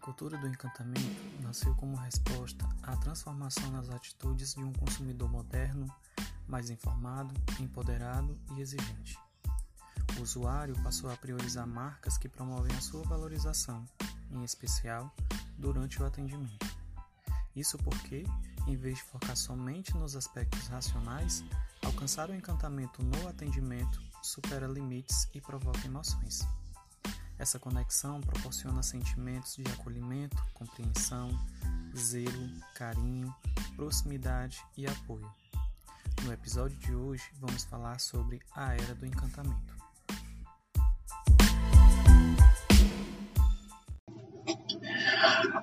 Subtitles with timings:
[0.00, 5.86] cultura do encantamento nasceu como resposta à transformação nas atitudes de um consumidor moderno,
[6.48, 9.18] mais informado, empoderado e exigente.
[10.18, 13.84] O usuário passou a priorizar marcas que promovem a sua valorização,
[14.30, 15.14] em especial
[15.58, 16.66] durante o atendimento.
[17.54, 18.24] Isso porque,
[18.66, 21.44] em vez de focar somente nos aspectos racionais,
[21.84, 26.46] alcançar o encantamento no atendimento supera limites e provoca emoções.
[27.40, 31.30] Essa conexão proporciona sentimentos de acolhimento, compreensão,
[31.96, 33.34] zelo, carinho,
[33.76, 35.26] proximidade e apoio.
[36.22, 39.74] No episódio de hoje, vamos falar sobre a Era do Encantamento.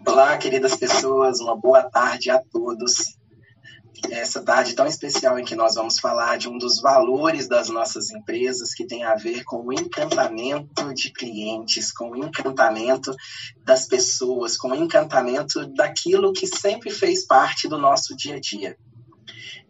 [0.03, 3.16] Olá, queridas pessoas, uma boa tarde a todos
[4.11, 8.09] essa tarde tão especial em que nós vamos falar de um dos valores das nossas
[8.11, 13.15] empresas que tem a ver com o encantamento de clientes, com o encantamento
[13.63, 18.77] das pessoas, com o encantamento daquilo que sempre fez parte do nosso dia a dia.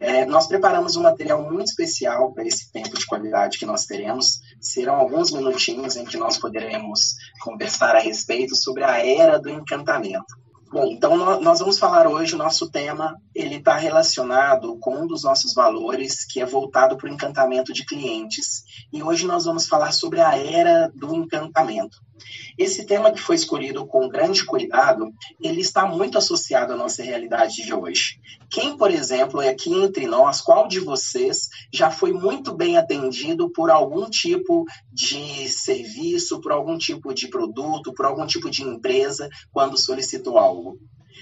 [0.00, 4.40] É, nós preparamos um material muito especial para esse tempo de qualidade que nós teremos.
[4.60, 10.47] Serão alguns minutinhos em que nós poderemos conversar a respeito sobre a era do encantamento.
[10.70, 15.24] Bom, então nós vamos falar hoje, o nosso tema, ele está relacionado com um dos
[15.24, 18.64] nossos valores, que é voltado para o encantamento de clientes.
[18.92, 21.98] E hoje nós vamos falar sobre a era do encantamento.
[22.56, 27.62] Esse tema que foi escolhido com grande cuidado, ele está muito associado à nossa realidade
[27.62, 28.20] de hoje.
[28.50, 33.50] Quem, por exemplo, é aqui entre nós, qual de vocês já foi muito bem atendido
[33.50, 39.28] por algum tipo de serviço, por algum tipo de produto, por algum tipo de empresa
[39.52, 40.78] quando solicitou algo?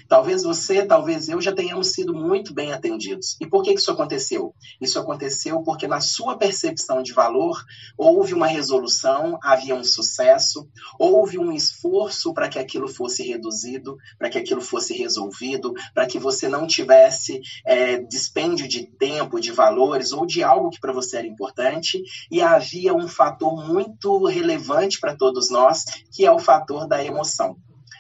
[0.09, 3.37] Talvez você, talvez eu já tenhamos sido muito bem atendidos.
[3.41, 4.55] E por que isso aconteceu?
[4.81, 7.63] Isso aconteceu porque, na sua percepção de valor,
[7.97, 14.31] houve uma resolução, havia um sucesso, houve um esforço para que aquilo fosse reduzido, para
[14.31, 20.13] que aquilo fosse resolvido, para que você não tivesse é, dispêndio de tempo, de valores
[20.13, 22.03] ou de algo que para você era importante.
[22.31, 27.57] E havia um fator muito relevante para todos nós, que é o fator da emoção.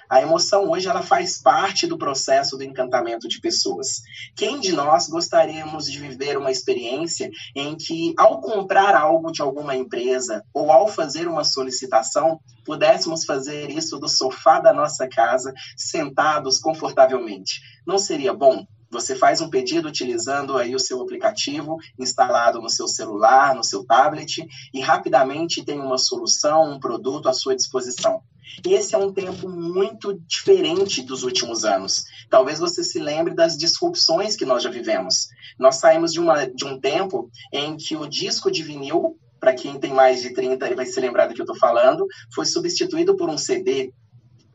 [0.08, 4.02] A emoção hoje ela faz parte do processo do encantamento de pessoas.
[4.36, 9.74] Quem de nós gostaríamos de viver uma experiência em que, ao comprar algo de alguma
[9.74, 16.58] empresa ou ao fazer uma solicitação, pudéssemos fazer isso do sofá da nossa casa, sentados
[16.58, 17.60] confortavelmente?
[17.86, 18.66] Não seria bom?
[18.96, 23.84] Você faz um pedido utilizando aí o seu aplicativo instalado no seu celular, no seu
[23.84, 24.42] tablet,
[24.72, 28.22] e rapidamente tem uma solução, um produto à sua disposição.
[28.66, 32.04] Esse é um tempo muito diferente dos últimos anos.
[32.30, 35.28] Talvez você se lembre das disrupções que nós já vivemos.
[35.58, 39.78] Nós saímos de, uma, de um tempo em que o disco de vinil, para quem
[39.78, 43.28] tem mais de 30 vai se lembrar do que eu estou falando, foi substituído por
[43.28, 43.92] um CD.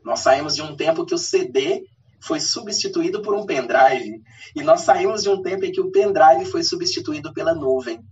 [0.04, 1.84] Nós saímos de um tempo que o CD
[2.22, 4.22] foi substituído por um pendrive.
[4.54, 8.02] E nós saímos de um tempo em que o pendrive foi substituído pela nuvem.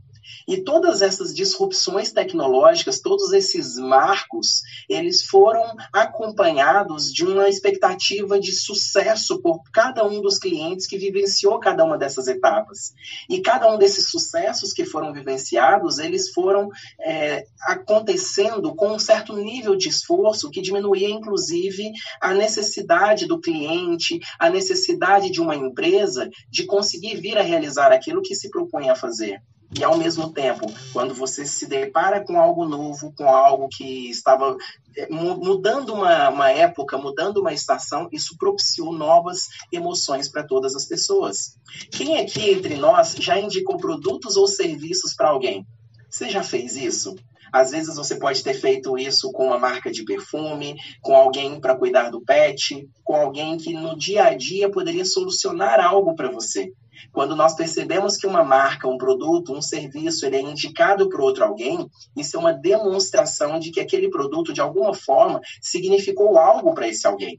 [0.47, 8.53] E todas essas disrupções tecnológicas, todos esses marcos, eles foram acompanhados de uma expectativa de
[8.53, 12.93] sucesso por cada um dos clientes que vivenciou cada uma dessas etapas.
[13.29, 16.69] E cada um desses sucessos que foram vivenciados, eles foram
[17.01, 24.21] é, acontecendo com um certo nível de esforço que diminuía, inclusive, a necessidade do cliente,
[24.39, 28.97] a necessidade de uma empresa de conseguir vir a realizar aquilo que se propunha a
[28.97, 29.43] fazer.
[29.73, 34.57] E ao mesmo tempo, quando você se depara com algo novo, com algo que estava
[34.97, 40.87] é, mudando uma, uma época, mudando uma estação, isso propiciou novas emoções para todas as
[40.87, 41.57] pessoas.
[41.93, 45.65] Quem aqui entre nós já indicou produtos ou serviços para alguém?
[46.11, 47.15] Você já fez isso?
[47.53, 51.77] Às vezes você pode ter feito isso com uma marca de perfume, com alguém para
[51.77, 56.73] cuidar do pet, com alguém que no dia a dia poderia solucionar algo para você.
[57.13, 61.45] Quando nós percebemos que uma marca, um produto, um serviço, ele é indicado por outro
[61.45, 66.89] alguém, isso é uma demonstração de que aquele produto, de alguma forma, significou algo para
[66.89, 67.39] esse alguém.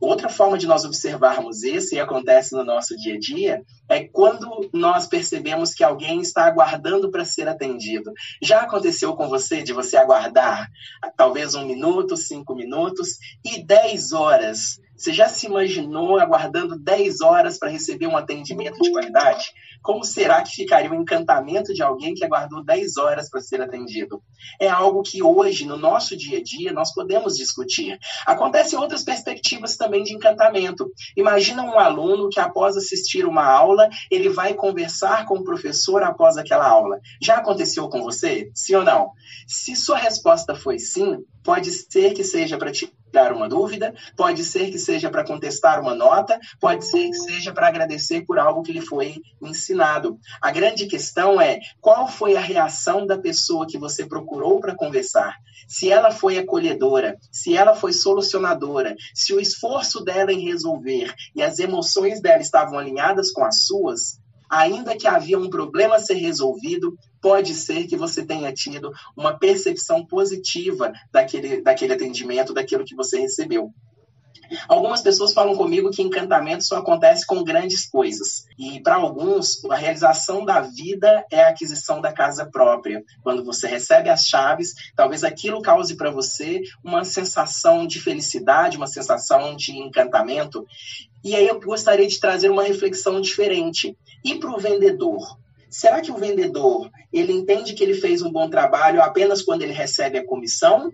[0.00, 4.68] Outra forma de nós observarmos isso, e acontece no nosso dia a dia, é quando
[4.72, 8.12] nós percebemos que alguém está aguardando para ser atendido.
[8.40, 10.68] Já aconteceu com você de você aguardar
[11.16, 17.56] talvez um minuto, cinco minutos e dez horas você já se imaginou aguardando 10 horas
[17.56, 19.52] para receber um atendimento de qualidade?
[19.80, 24.20] Como será que ficaria o encantamento de alguém que aguardou 10 horas para ser atendido?
[24.60, 27.96] É algo que hoje, no nosso dia a dia, nós podemos discutir.
[28.26, 30.90] Acontecem outras perspectivas também de encantamento.
[31.16, 36.36] Imagina um aluno que, após assistir uma aula, ele vai conversar com o professor após
[36.36, 36.98] aquela aula.
[37.22, 38.50] Já aconteceu com você?
[38.52, 39.12] Sim ou não?
[39.46, 41.18] Se sua resposta foi sim,
[41.48, 45.94] Pode ser que seja para tirar uma dúvida, pode ser que seja para contestar uma
[45.94, 50.18] nota, pode ser que seja para agradecer por algo que lhe foi ensinado.
[50.42, 55.36] A grande questão é qual foi a reação da pessoa que você procurou para conversar.
[55.66, 61.42] Se ela foi acolhedora, se ela foi solucionadora, se o esforço dela em resolver e
[61.42, 66.14] as emoções dela estavam alinhadas com as suas, ainda que havia um problema a ser
[66.14, 72.94] resolvido, pode ser que você tenha tido uma percepção positiva daquele, daquele atendimento, daquilo que
[72.94, 73.72] você recebeu.
[74.66, 78.46] Algumas pessoas falam comigo que encantamento só acontece com grandes coisas.
[78.58, 83.02] E para alguns, a realização da vida é a aquisição da casa própria.
[83.22, 88.86] Quando você recebe as chaves, talvez aquilo cause para você uma sensação de felicidade, uma
[88.86, 90.66] sensação de encantamento.
[91.24, 93.96] E aí eu gostaria de trazer uma reflexão diferente.
[94.24, 95.38] E para o vendedor?
[95.70, 99.72] Será que o vendedor ele entende que ele fez um bom trabalho apenas quando ele
[99.72, 100.90] recebe a comissão?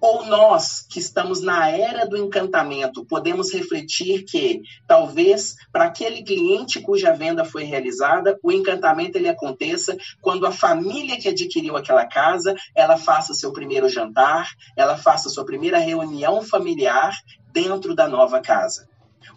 [0.00, 6.80] Ou nós, que estamos na era do encantamento, podemos refletir que talvez para aquele cliente
[6.80, 12.54] cuja venda foi realizada, o encantamento ele aconteça quando a família que adquiriu aquela casa,
[12.74, 17.14] ela faça seu primeiro jantar, ela faça sua primeira reunião familiar
[17.52, 18.88] dentro da nova casa.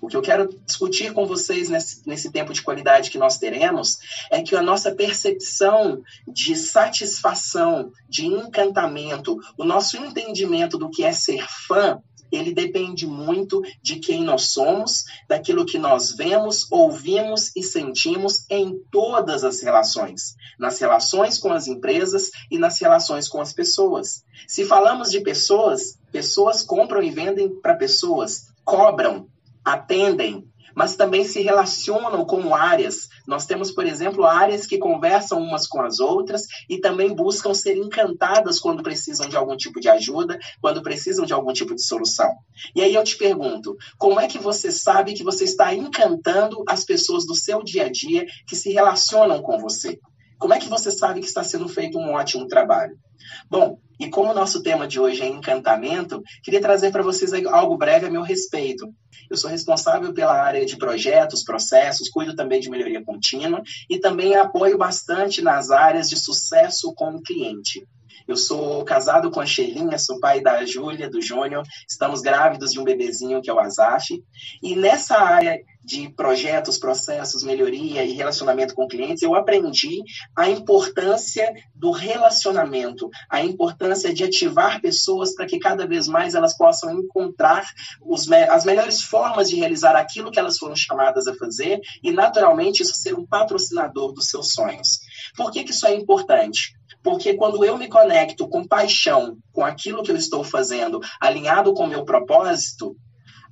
[0.01, 3.99] O que eu quero discutir com vocês nesse, nesse tempo de qualidade que nós teremos
[4.31, 11.11] é que a nossa percepção de satisfação, de encantamento, o nosso entendimento do que é
[11.11, 12.01] ser fã,
[12.31, 18.77] ele depende muito de quem nós somos, daquilo que nós vemos, ouvimos e sentimos em
[18.91, 24.23] todas as relações, nas relações com as empresas e nas relações com as pessoas.
[24.47, 29.27] Se falamos de pessoas, pessoas compram e vendem para pessoas, cobram,
[29.67, 33.09] atendem, mas também se relacionam como áreas.
[33.27, 37.75] Nós temos, por exemplo, áreas que conversam umas com as outras e também buscam ser
[37.75, 42.31] encantadas quando precisam de algum tipo de ajuda, quando precisam de algum tipo de solução.
[42.75, 46.85] E aí eu te pergunto, como é que você sabe que você está encantando as
[46.85, 49.99] pessoas do seu dia a dia que se relacionam com você?
[50.37, 52.97] Como é que você sabe que está sendo feito um ótimo trabalho?
[53.49, 57.77] Bom, e como o nosso tema de hoje é encantamento, queria trazer para vocês algo
[57.77, 58.87] breve a meu respeito.
[59.29, 64.35] Eu sou responsável pela área de projetos, processos, cuido também de melhoria contínua e também
[64.35, 67.87] apoio bastante nas áreas de sucesso com o cliente.
[68.27, 72.79] Eu sou casado com a Sherlinha, sou pai da Júlia, do Júnior, estamos grávidos de
[72.79, 74.21] um bebezinho que é o Azaf.
[74.61, 80.03] E nessa área de projetos, processos, melhoria e relacionamento com clientes, eu aprendi
[80.35, 86.57] a importância do relacionamento, a importância de ativar pessoas para que cada vez mais elas
[86.57, 87.63] possam encontrar
[88.01, 92.83] os, as melhores formas de realizar aquilo que elas foram chamadas a fazer e, naturalmente,
[92.83, 94.99] isso ser um patrocinador dos seus sonhos.
[95.37, 96.76] Por que, que isso é importante?
[97.07, 101.85] Porque quando eu me conecto com paixão com aquilo que eu estou fazendo, alinhado com
[101.85, 102.97] o meu propósito,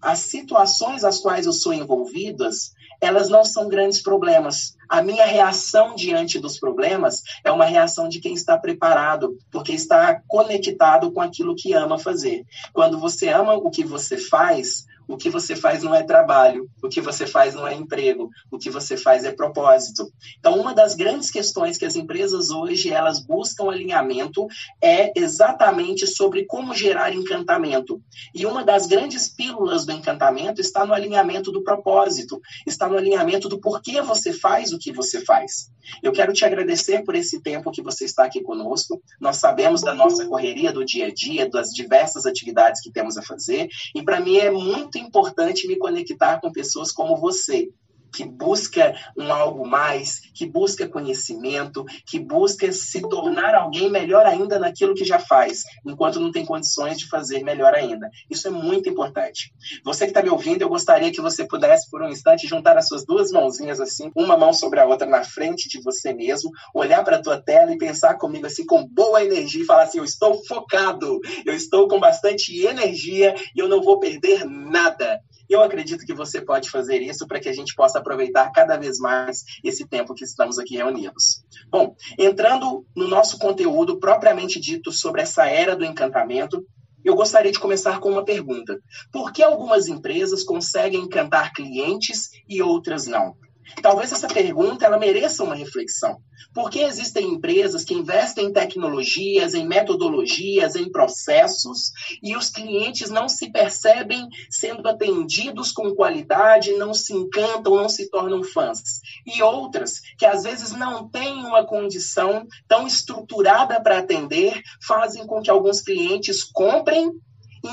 [0.01, 4.75] as situações às quais eu sou envolvidas, elas não são grandes problemas.
[4.89, 10.21] A minha reação diante dos problemas é uma reação de quem está preparado, porque está
[10.27, 12.43] conectado com aquilo que ama fazer.
[12.73, 16.89] Quando você ama o que você faz, o que você faz não é trabalho, o
[16.89, 20.11] que você faz não é emprego, o que você faz é propósito.
[20.39, 24.47] Então, uma das grandes questões que as empresas hoje elas buscam alinhamento
[24.81, 28.01] é exatamente sobre como gerar encantamento.
[28.33, 33.47] E uma das grandes pílulas do encantamento está no alinhamento do propósito, está no alinhamento
[33.47, 35.69] do porquê você faz o que você faz.
[36.01, 39.01] Eu quero te agradecer por esse tempo que você está aqui conosco.
[39.19, 43.21] Nós sabemos da nossa correria do dia a dia, das diversas atividades que temos a
[43.21, 47.69] fazer, e para mim é muito muito importante me conectar com pessoas como você,
[48.15, 54.57] que busca um algo mais, que busca conhecimento, que busca se tornar alguém melhor ainda
[54.57, 58.09] naquilo que já faz, enquanto não tem condições de fazer melhor ainda.
[58.29, 59.53] Isso é muito importante.
[59.83, 62.87] Você que está me ouvindo, eu gostaria que você pudesse, por um instante, juntar as
[62.87, 67.03] suas duas mãozinhas assim, uma mão sobre a outra na frente de você mesmo, olhar
[67.03, 70.05] para a tua tela e pensar comigo assim com boa energia e falar assim: eu
[70.05, 75.19] estou focado, eu estou com bastante energia e eu não vou perder nada.
[75.49, 78.99] Eu acredito que você pode fazer isso para que a gente possa aproveitar cada vez
[78.99, 81.43] mais esse tempo que estamos aqui reunidos.
[81.69, 86.65] Bom, entrando no nosso conteúdo propriamente dito sobre essa era do encantamento,
[87.03, 88.81] eu gostaria de começar com uma pergunta.
[89.11, 93.35] Por que algumas empresas conseguem encantar clientes e outras não?
[93.81, 96.19] Talvez essa pergunta ela mereça uma reflexão.
[96.53, 101.91] Por que existem empresas que investem em tecnologias, em metodologias, em processos,
[102.21, 108.09] e os clientes não se percebem sendo atendidos com qualidade, não se encantam, não se
[108.09, 109.01] tornam fãs?
[109.25, 115.41] E outras que às vezes não têm uma condição tão estruturada para atender, fazem com
[115.41, 117.11] que alguns clientes comprem,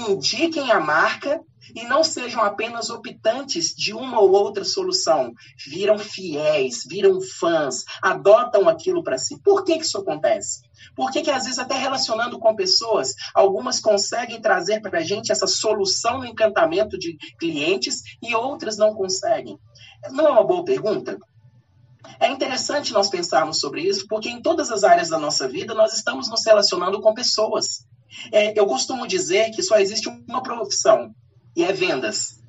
[0.09, 1.41] indiquem a marca
[1.75, 5.33] e não sejam apenas optantes de uma ou outra solução,
[5.67, 9.41] viram fiéis, viram fãs, adotam aquilo para si.
[9.43, 10.63] Por que, que isso acontece?
[10.95, 15.33] Por que, que, às vezes, até relacionando com pessoas, algumas conseguem trazer para a gente
[15.33, 19.59] essa solução no encantamento de clientes e outras não conseguem?
[20.11, 21.19] Não é uma boa pergunta?
[22.19, 25.95] É interessante nós pensarmos sobre isso, porque em todas as áreas da nossa vida nós
[25.95, 27.87] estamos nos relacionando com pessoas.
[28.31, 31.15] É, eu costumo dizer que só existe uma profissão,
[31.57, 32.41] e é vendas.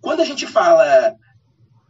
[0.00, 1.14] Quando a gente fala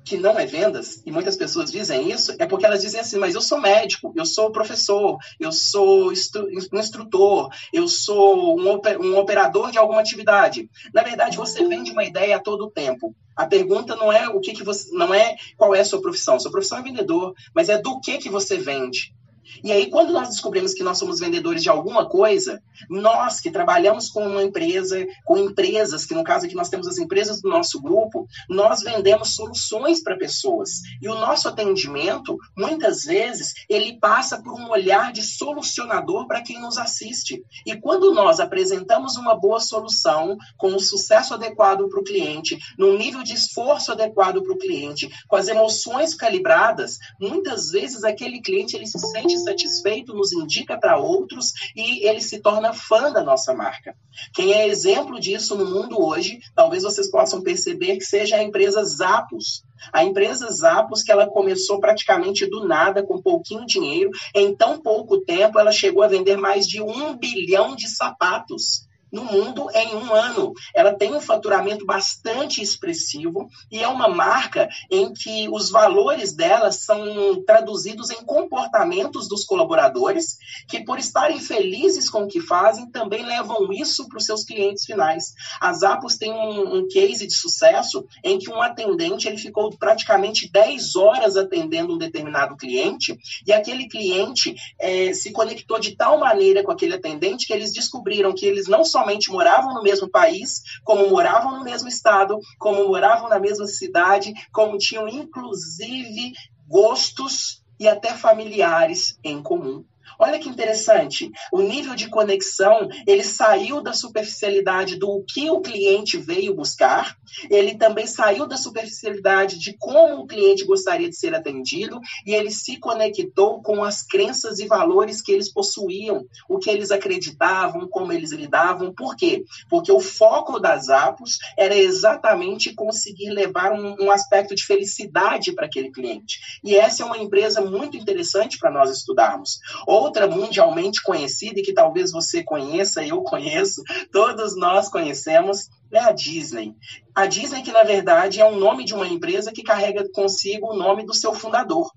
[0.04, 3.34] que não é vendas, e muitas pessoas dizem isso, é porque elas dizem assim, mas
[3.34, 10.00] eu sou médico, eu sou professor, eu sou instrutor, eu sou um operador de alguma
[10.00, 10.68] atividade.
[10.92, 13.14] Na verdade, você vende uma ideia a todo tempo.
[13.36, 16.40] A pergunta não é o que, que você, não é qual é a sua profissão.
[16.40, 19.14] Sua profissão é vendedor, mas é do que que você vende.
[19.62, 24.08] E aí, quando nós descobrimos que nós somos vendedores de alguma coisa, nós que trabalhamos
[24.08, 27.80] com uma empresa, com empresas, que no caso aqui nós temos as empresas do nosso
[27.80, 30.80] grupo, nós vendemos soluções para pessoas.
[31.00, 36.60] E o nosso atendimento, muitas vezes, ele passa por um olhar de solucionador para quem
[36.60, 37.42] nos assiste.
[37.66, 42.58] E quando nós apresentamos uma boa solução, com o um sucesso adequado para o cliente,
[42.78, 48.40] num nível de esforço adequado para o cliente, com as emoções calibradas, muitas vezes aquele
[48.40, 53.22] cliente ele se sente satisfeito, nos indica para outros e ele se torna fã da
[53.22, 53.94] nossa marca.
[54.34, 58.84] Quem é exemplo disso no mundo hoje, talvez vocês possam perceber que seja a empresa
[58.84, 59.64] Zappos.
[59.92, 65.20] A empresa Zappos, que ela começou praticamente do nada, com pouquinho dinheiro, em tão pouco
[65.20, 70.14] tempo ela chegou a vender mais de um bilhão de sapatos no mundo em um
[70.14, 70.52] ano.
[70.74, 76.70] Ela tem um faturamento bastante expressivo e é uma marca em que os valores dela
[76.72, 80.38] são traduzidos em comportamentos dos colaboradores,
[80.68, 84.84] que por estarem felizes com o que fazem, também levam isso para os seus clientes
[84.84, 85.34] finais.
[85.60, 90.50] A Zappos tem um, um, case de sucesso em que um atendente ele ficou praticamente
[90.50, 96.62] 10 horas atendendo um determinado cliente e aquele cliente é, se conectou de tal maneira
[96.62, 100.62] com aquele atendente que eles descobriram que eles não só somente moravam no mesmo país,
[100.84, 106.32] como moravam no mesmo estado, como moravam na mesma cidade, como tinham inclusive
[106.68, 109.84] gostos e até familiares em comum.
[110.22, 116.18] Olha que interessante, o nível de conexão, ele saiu da superficialidade do que o cliente
[116.18, 117.16] veio buscar,
[117.48, 122.50] ele também saiu da superficialidade de como o cliente gostaria de ser atendido e ele
[122.50, 128.12] se conectou com as crenças e valores que eles possuíam, o que eles acreditavam, como
[128.12, 128.92] eles lidavam.
[128.92, 129.42] Por quê?
[129.70, 135.64] Porque o foco das Apos era exatamente conseguir levar um, um aspecto de felicidade para
[135.64, 136.60] aquele cliente.
[136.62, 139.60] E essa é uma empresa muito interessante para nós estudarmos.
[139.86, 146.00] Ou outra mundialmente conhecida e que talvez você conheça, eu conheço, todos nós conhecemos, é
[146.00, 146.74] a Disney.
[147.14, 150.76] A Disney, que na verdade é um nome de uma empresa que carrega consigo o
[150.76, 151.88] nome do seu fundador.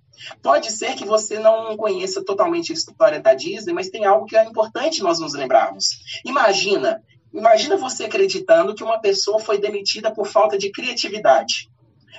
[0.43, 4.38] Pode ser que você não conheça totalmente a história da Disney, mas tem algo que
[4.38, 5.88] é importante nós nos lembrarmos.
[6.24, 7.01] Imagina,
[7.34, 11.73] imagina você acreditando que uma pessoa foi demitida por falta de criatividade.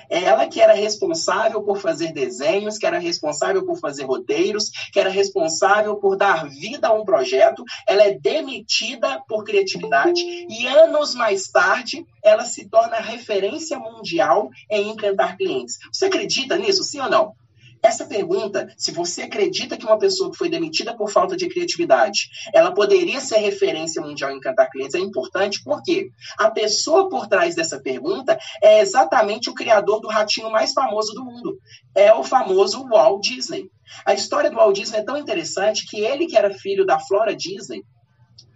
[0.09, 5.09] Ela que era responsável por fazer desenhos, que era responsável por fazer roteiros, que era
[5.09, 11.47] responsável por dar vida a um projeto, ela é demitida por criatividade e anos mais
[11.47, 15.77] tarde ela se torna referência mundial em encantar clientes.
[15.91, 17.35] Você acredita nisso, sim ou não?
[17.85, 22.29] Essa pergunta, se você acredita que uma pessoa que foi demitida por falta de criatividade,
[22.51, 27.53] ela poderia ser referência mundial em encantar clientes, é importante porque a pessoa por trás
[27.53, 31.59] dessa pergunta é exatamente o criador do ratinho mais famoso do mundo.
[31.93, 33.69] É o famoso Walt Disney.
[34.03, 37.35] A história do Walt Disney é tão interessante que ele, que era filho da Flora
[37.35, 37.83] Disney,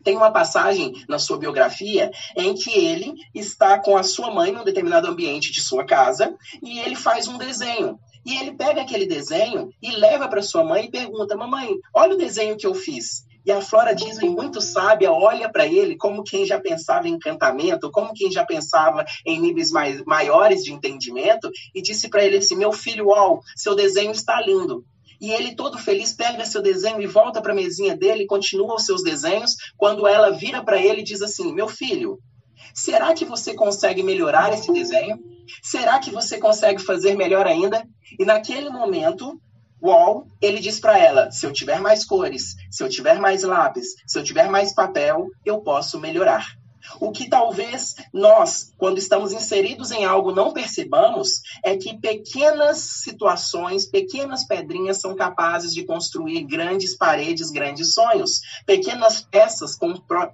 [0.03, 4.63] tem uma passagem na sua biografia em que ele está com a sua mãe num
[4.63, 7.99] determinado ambiente de sua casa e ele faz um desenho.
[8.25, 12.17] E ele pega aquele desenho e leva para sua mãe e pergunta: Mamãe, olha o
[12.17, 13.25] desenho que eu fiz.
[13.45, 17.89] E a Flora Disney, muito sábia, olha para ele como quem já pensava em encantamento,
[17.89, 22.55] como quem já pensava em níveis mais, maiores de entendimento, e disse para ele assim:
[22.55, 24.85] Meu filho, uau, seu desenho está lindo.
[25.21, 28.85] E ele, todo feliz, pega seu desenho e volta para a mesinha dele, continua os
[28.85, 32.19] seus desenhos, quando ela vira para ele e diz assim: Meu filho,
[32.79, 35.19] Será que você consegue melhorar esse desenho?
[35.61, 37.85] Será que você consegue fazer melhor ainda?
[38.17, 39.37] E naquele momento,
[39.81, 43.95] Wall, ele diz para ela: se eu tiver mais cores, se eu tiver mais lápis,
[44.07, 46.45] se eu tiver mais papel, eu posso melhorar.
[46.99, 53.85] O que talvez nós, quando estamos inseridos em algo, não percebamos é que pequenas situações,
[53.85, 58.41] pequenas pedrinhas são capazes de construir grandes paredes, grandes sonhos.
[58.65, 59.77] Pequenas peças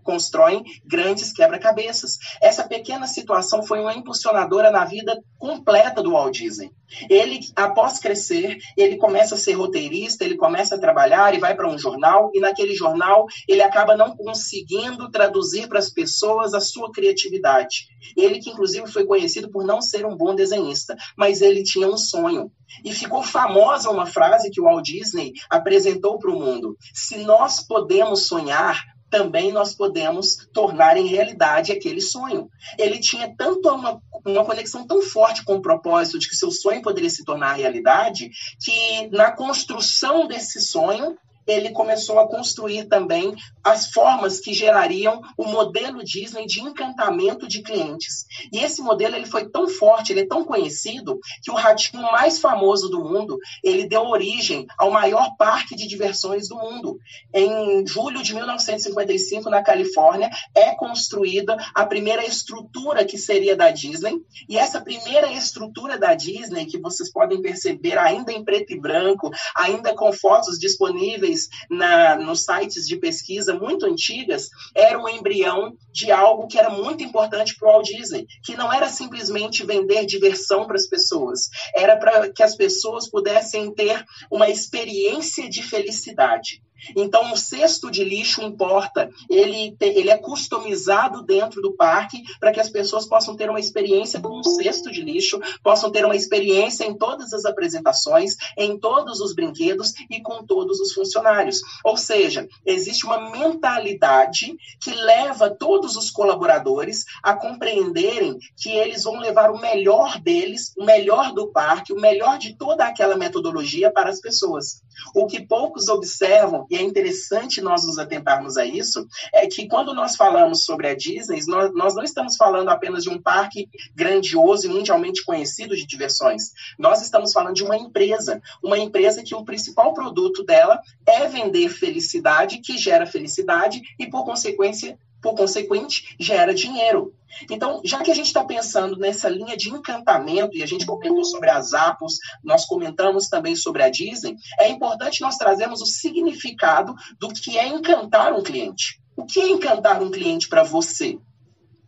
[0.03, 2.17] constroem grandes quebra-cabeças.
[2.41, 6.71] Essa pequena situação foi uma impulsionadora na vida completa do Walt Disney.
[7.09, 11.67] Ele, após crescer, ele começa a ser roteirista, ele começa a trabalhar e vai para
[11.67, 16.91] um jornal, e naquele jornal ele acaba não conseguindo traduzir para as pessoas a sua
[16.91, 17.87] criatividade.
[18.15, 21.97] Ele que inclusive foi conhecido por não ser um bom desenhista, mas ele tinha um
[21.97, 22.51] sonho.
[22.83, 27.65] E ficou famosa uma frase que o Walt Disney apresentou para o mundo: se nós
[27.65, 32.49] podemos sonhar, também nós podemos tornar em realidade aquele sonho.
[32.77, 36.81] Ele tinha tanto uma, uma conexão tão forte com o propósito de que seu sonho
[36.81, 38.29] poderia se tornar realidade,
[38.61, 43.33] que na construção desse sonho, ele começou a construir também
[43.63, 48.25] as formas que gerariam o modelo Disney de encantamento de clientes.
[48.51, 52.39] E esse modelo ele foi tão forte, ele é tão conhecido, que o ratinho mais
[52.39, 56.97] famoso do mundo, ele deu origem ao maior parque de diversões do mundo.
[57.33, 64.21] Em julho de 1955, na Califórnia, é construída a primeira estrutura que seria da Disney,
[64.47, 69.31] e essa primeira estrutura da Disney, que vocês podem perceber ainda em preto e branco,
[69.55, 71.34] ainda com fotos disponíveis
[71.69, 77.03] na, nos sites de pesquisa muito antigas, era um embrião de algo que era muito
[77.03, 81.97] importante para o Walt Disney, que não era simplesmente vender diversão para as pessoas, era
[81.97, 86.61] para que as pessoas pudessem ter uma experiência de felicidade.
[86.95, 92.59] Então, o cesto de lixo importa, ele, ele é customizado dentro do parque para que
[92.59, 96.85] as pessoas possam ter uma experiência com um cesto de lixo, possam ter uma experiência
[96.85, 101.61] em todas as apresentações, em todos os brinquedos e com todos os funcionários.
[101.83, 109.19] Ou seja, existe uma mentalidade que leva todos os colaboradores a compreenderem que eles vão
[109.19, 114.09] levar o melhor deles, o melhor do parque, o melhor de toda aquela metodologia para
[114.09, 114.83] as pessoas.
[115.13, 119.93] O que poucos observam, e é interessante nós nos atentarmos a isso, é que quando
[119.93, 124.67] nós falamos sobre a Disney, nós, nós não estamos falando apenas de um parque grandioso
[124.67, 126.51] e mundialmente conhecido de diversões.
[126.77, 131.69] Nós estamos falando de uma empresa, uma empresa que o principal produto dela é vender
[131.69, 137.11] felicidade, que gera felicidade e, por consequência, por consequente, gera dinheiro.
[137.49, 141.25] Então, já que a gente está pensando nessa linha de encantamento, e a gente comentou
[141.25, 146.93] sobre as Apples, nós comentamos também sobre a Disney, é importante nós trazermos o significado
[147.19, 149.01] do que é encantar um cliente.
[149.17, 151.17] O que é encantar um cliente para você?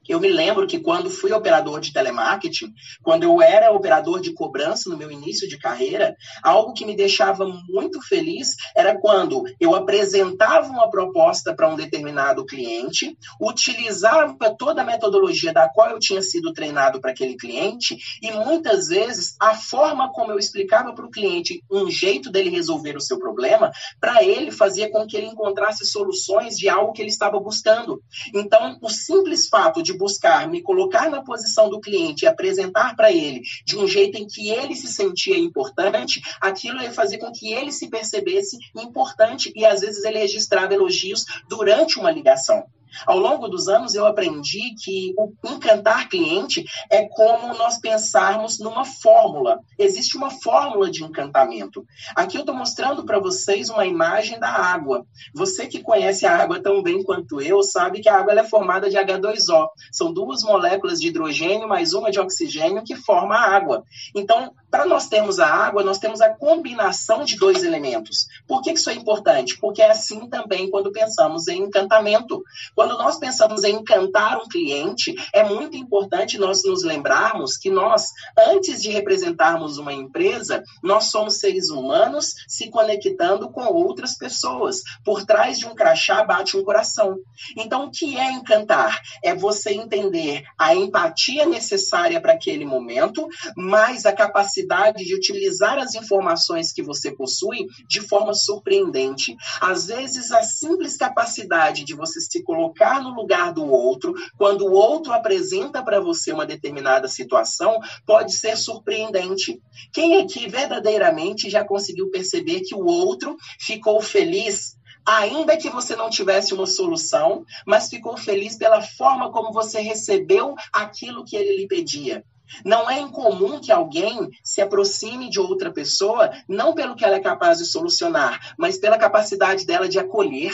[0.08, 4.90] Eu me lembro que quando fui operador de telemarketing, quando eu era operador de cobrança
[4.90, 10.68] no meu início de carreira, algo que me deixava muito feliz era quando eu apresentava
[10.68, 16.54] uma proposta para um determinado cliente, utilizava toda a metodologia da qual eu tinha sido
[16.54, 21.64] treinado para aquele cliente e muitas vezes a forma como eu explicava para o cliente
[21.70, 26.58] um jeito dele resolver o seu problema, para ele fazia com que ele encontrasse soluções
[26.58, 28.02] de algo que ele estava buscando.
[28.34, 33.12] Então, o simples fato de buscar me colocar na posição do cliente e apresentar para
[33.12, 37.52] ele de um jeito em que ele se sentia importante, aquilo ia fazer com que
[37.52, 42.66] ele se percebesse importante e às vezes ele registrava elogios durante uma ligação.
[43.06, 48.86] Ao longo dos anos, eu aprendi que o encantar cliente é como nós pensarmos numa
[48.86, 49.60] fórmula.
[49.78, 51.86] Existe uma fórmula de encantamento.
[52.16, 55.06] Aqui eu estou mostrando para vocês uma imagem da água.
[55.34, 58.90] Você que conhece a água tão bem quanto eu, sabe que a água é formada
[58.90, 59.70] de H2O.
[59.92, 63.84] São duas moléculas de hidrogênio mais uma de oxigênio que forma a água.
[64.16, 68.28] Então, para nós termos a água, nós temos a combinação de dois elementos.
[68.48, 69.58] Por que isso é importante?
[69.60, 72.44] Porque é assim também quando pensamos em encantamento.
[72.78, 78.12] Quando nós pensamos em encantar um cliente, é muito importante nós nos lembrarmos que nós,
[78.38, 84.84] antes de representarmos uma empresa, nós somos seres humanos se conectando com outras pessoas.
[85.04, 87.18] Por trás de um crachá bate um coração.
[87.58, 89.02] Então, o que é encantar?
[89.24, 95.96] É você entender a empatia necessária para aquele momento, mais a capacidade de utilizar as
[95.96, 99.36] informações que você possui de forma surpreendente.
[99.60, 102.67] Às vezes, a simples capacidade de você se colocar
[103.02, 108.58] no lugar do outro, quando o outro apresenta para você uma determinada situação, pode ser
[108.58, 109.62] surpreendente.
[109.92, 114.78] Quem aqui verdadeiramente já conseguiu perceber que o outro ficou feliz
[115.08, 120.54] ainda que você não tivesse uma solução, mas ficou feliz pela forma como você recebeu
[120.74, 122.26] aquilo que ele lhe pedia.
[122.64, 127.22] Não é incomum que alguém se aproxime de outra pessoa, não pelo que ela é
[127.22, 130.54] capaz de solucionar, mas pela capacidade dela de acolher,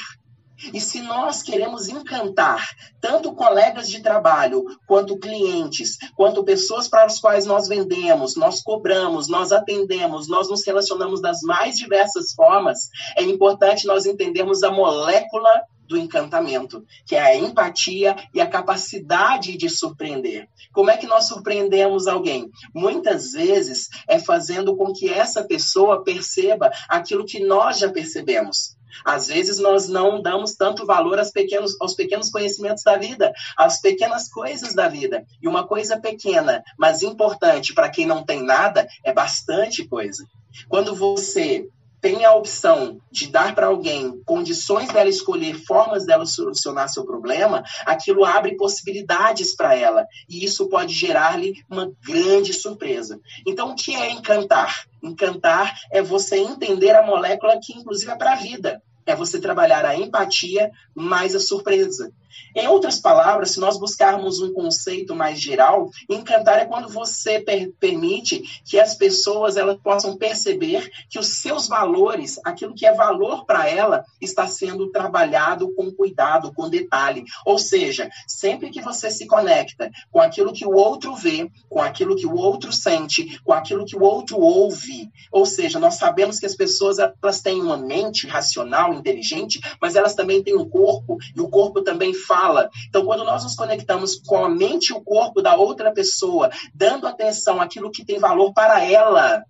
[0.74, 2.68] e se nós queremos encantar
[3.02, 9.28] tanto colegas de trabalho, quanto clientes, quanto pessoas para as quais nós vendemos, nós cobramos,
[9.28, 15.63] nós atendemos, nós nos relacionamos das mais diversas formas, é importante nós entendermos a molécula
[15.88, 20.48] do encantamento, que é a empatia e a capacidade de surpreender.
[20.72, 22.50] Como é que nós surpreendemos alguém?
[22.74, 28.76] Muitas vezes é fazendo com que essa pessoa perceba aquilo que nós já percebemos.
[29.04, 33.80] Às vezes nós não damos tanto valor aos pequenos, aos pequenos conhecimentos da vida, às
[33.80, 35.26] pequenas coisas da vida.
[35.42, 40.26] E uma coisa pequena, mas importante para quem não tem nada, é bastante coisa.
[40.68, 41.68] Quando você
[42.04, 47.63] tem a opção de dar para alguém condições dela escolher formas dela solucionar seu problema,
[47.86, 53.22] aquilo abre possibilidades para ela e isso pode gerar-lhe uma grande surpresa.
[53.48, 54.86] Então, o que é encantar?
[55.02, 58.84] Encantar é você entender a molécula que, inclusive, é para a vida.
[59.06, 62.12] É você trabalhar a empatia mais a surpresa.
[62.56, 67.72] Em outras palavras, se nós buscarmos um conceito mais geral, encantar é quando você per
[67.80, 73.46] permite que as pessoas elas possam perceber que os seus valores, aquilo que é valor
[73.46, 77.24] para ela, está sendo trabalhado com cuidado, com detalhe.
[77.46, 82.15] Ou seja, sempre que você se conecta com aquilo que o outro vê, com aquilo
[82.15, 86.46] que o outro sente, com aquilo que o outro ouve, ou seja, nós sabemos que
[86.46, 91.41] as pessoas elas têm uma mente racional, inteligente, mas elas também têm um corpo e
[91.41, 92.70] o corpo também fala.
[92.88, 97.08] Então, quando nós nos conectamos com a mente e o corpo da outra pessoa, dando
[97.08, 99.44] atenção àquilo que tem valor para ela,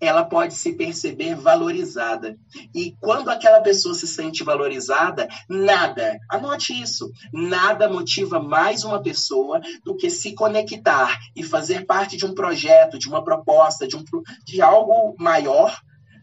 [0.00, 2.36] ela pode se perceber valorizada.
[2.74, 9.60] E quando aquela pessoa se sente valorizada, nada, anote isso, nada motiva mais uma pessoa
[9.84, 14.02] do que se conectar e fazer parte de um projeto, de uma proposta, de, um,
[14.44, 15.78] de algo maior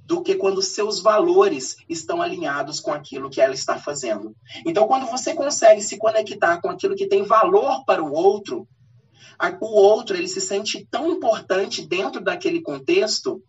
[0.07, 4.33] do que quando seus valores estão alinhados com aquilo que ela está fazendo.
[4.65, 8.65] Então, quando você consegue se conectar com aquilo que tem valor para o outro,
[9.59, 13.43] o outro ele se sente tão importante dentro daquele contexto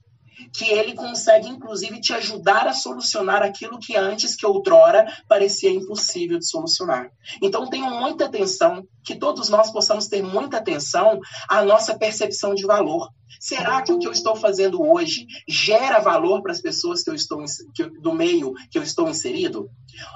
[0.53, 6.39] que ele consegue, inclusive, te ajudar a solucionar aquilo que antes, que outrora, parecia impossível
[6.39, 7.11] de solucionar.
[7.43, 12.67] Então, tenham muita atenção, que todos nós possamos ter muita atenção à nossa percepção de
[12.67, 13.09] valor.
[13.41, 17.15] Será que o que eu estou fazendo hoje gera valor para as pessoas que eu
[17.15, 19.71] estou que, do meio que eu estou inserido?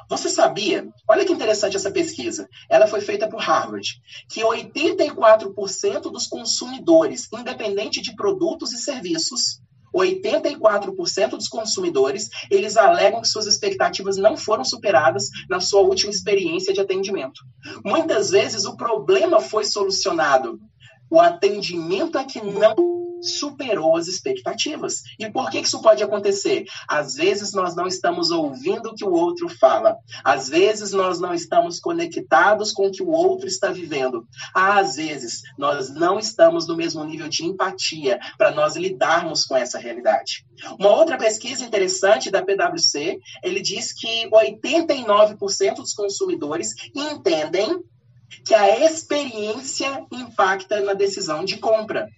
[0.08, 0.86] Você sabia?
[1.08, 2.48] Olha que interessante essa pesquisa.
[2.68, 9.60] Ela foi feita por Harvard, que 84% dos consumidores, independente de produtos e serviços,
[9.94, 16.72] 84% dos consumidores, eles alegam que suas expectativas não foram superadas na sua última experiência
[16.72, 17.40] de atendimento.
[17.84, 20.58] Muitas vezes o problema foi solucionado,
[21.10, 25.02] o atendimento é que não superou as expectativas.
[25.18, 26.64] E por que isso pode acontecer?
[26.88, 29.96] Às vezes nós não estamos ouvindo o que o outro fala.
[30.24, 34.26] Às vezes nós não estamos conectados com o que o outro está vivendo.
[34.54, 39.78] Às vezes nós não estamos no mesmo nível de empatia para nós lidarmos com essa
[39.78, 40.44] realidade.
[40.78, 47.82] Uma outra pesquisa interessante da PwC, ele diz que 89% dos consumidores entendem
[48.44, 52.08] que a experiência impacta na decisão de compra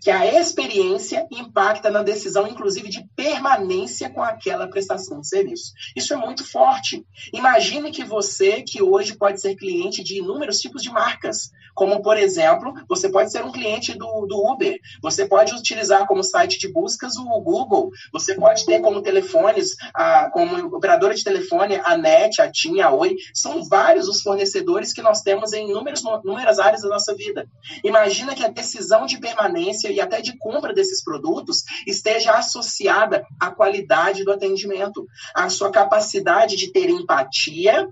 [0.00, 5.72] que a experiência impacta na decisão, inclusive, de permanência com aquela prestação de serviço.
[5.96, 7.04] Isso é muito forte.
[7.32, 12.16] Imagine que você, que hoje pode ser cliente de inúmeros tipos de marcas, como, por
[12.16, 16.72] exemplo, você pode ser um cliente do, do Uber, você pode utilizar como site de
[16.72, 22.40] buscas o Google, você pode ter como telefones, a, como operadora de telefone a NET,
[22.40, 26.80] a TIM, a Oi, são vários os fornecedores que nós temos em inúmeras, inúmeras áreas
[26.80, 27.46] da nossa vida.
[27.84, 33.50] Imagina que a decisão de permanência e até de compra desses produtos esteja associada à
[33.50, 37.86] qualidade do atendimento, à sua capacidade de ter empatia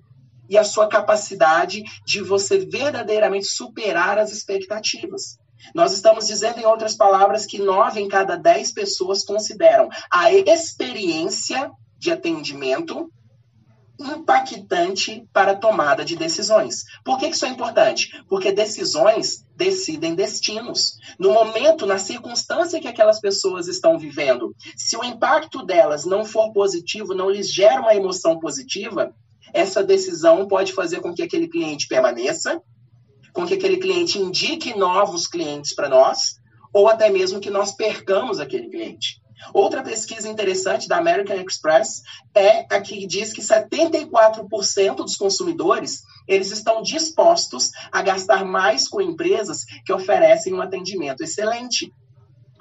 [0.49, 5.39] e a sua capacidade de você verdadeiramente superar as expectativas.
[5.75, 11.71] Nós estamos dizendo, em outras palavras, que nove em cada dez pessoas consideram a experiência
[11.99, 13.11] de atendimento
[13.99, 16.85] impactante para a tomada de decisões.
[17.05, 18.11] Por que isso é importante?
[18.29, 20.99] Porque decisões decidem destinos.
[21.19, 26.53] No momento, na circunstância que aquelas pessoas estão vivendo, se o impacto delas não for
[26.53, 29.15] positivo, não lhes gera uma emoção positiva,
[29.55, 32.61] essa decisão pode fazer com que aquele cliente permaneça,
[33.33, 36.37] com que aquele cliente indique novos clientes para nós,
[36.73, 39.23] ou até mesmo que nós percamos aquele cliente.
[39.53, 42.03] Outra pesquisa interessante da American Express
[42.35, 49.01] é a que diz que 74% dos consumidores eles estão dispostos a gastar mais com
[49.01, 51.93] empresas que oferecem um atendimento excelente.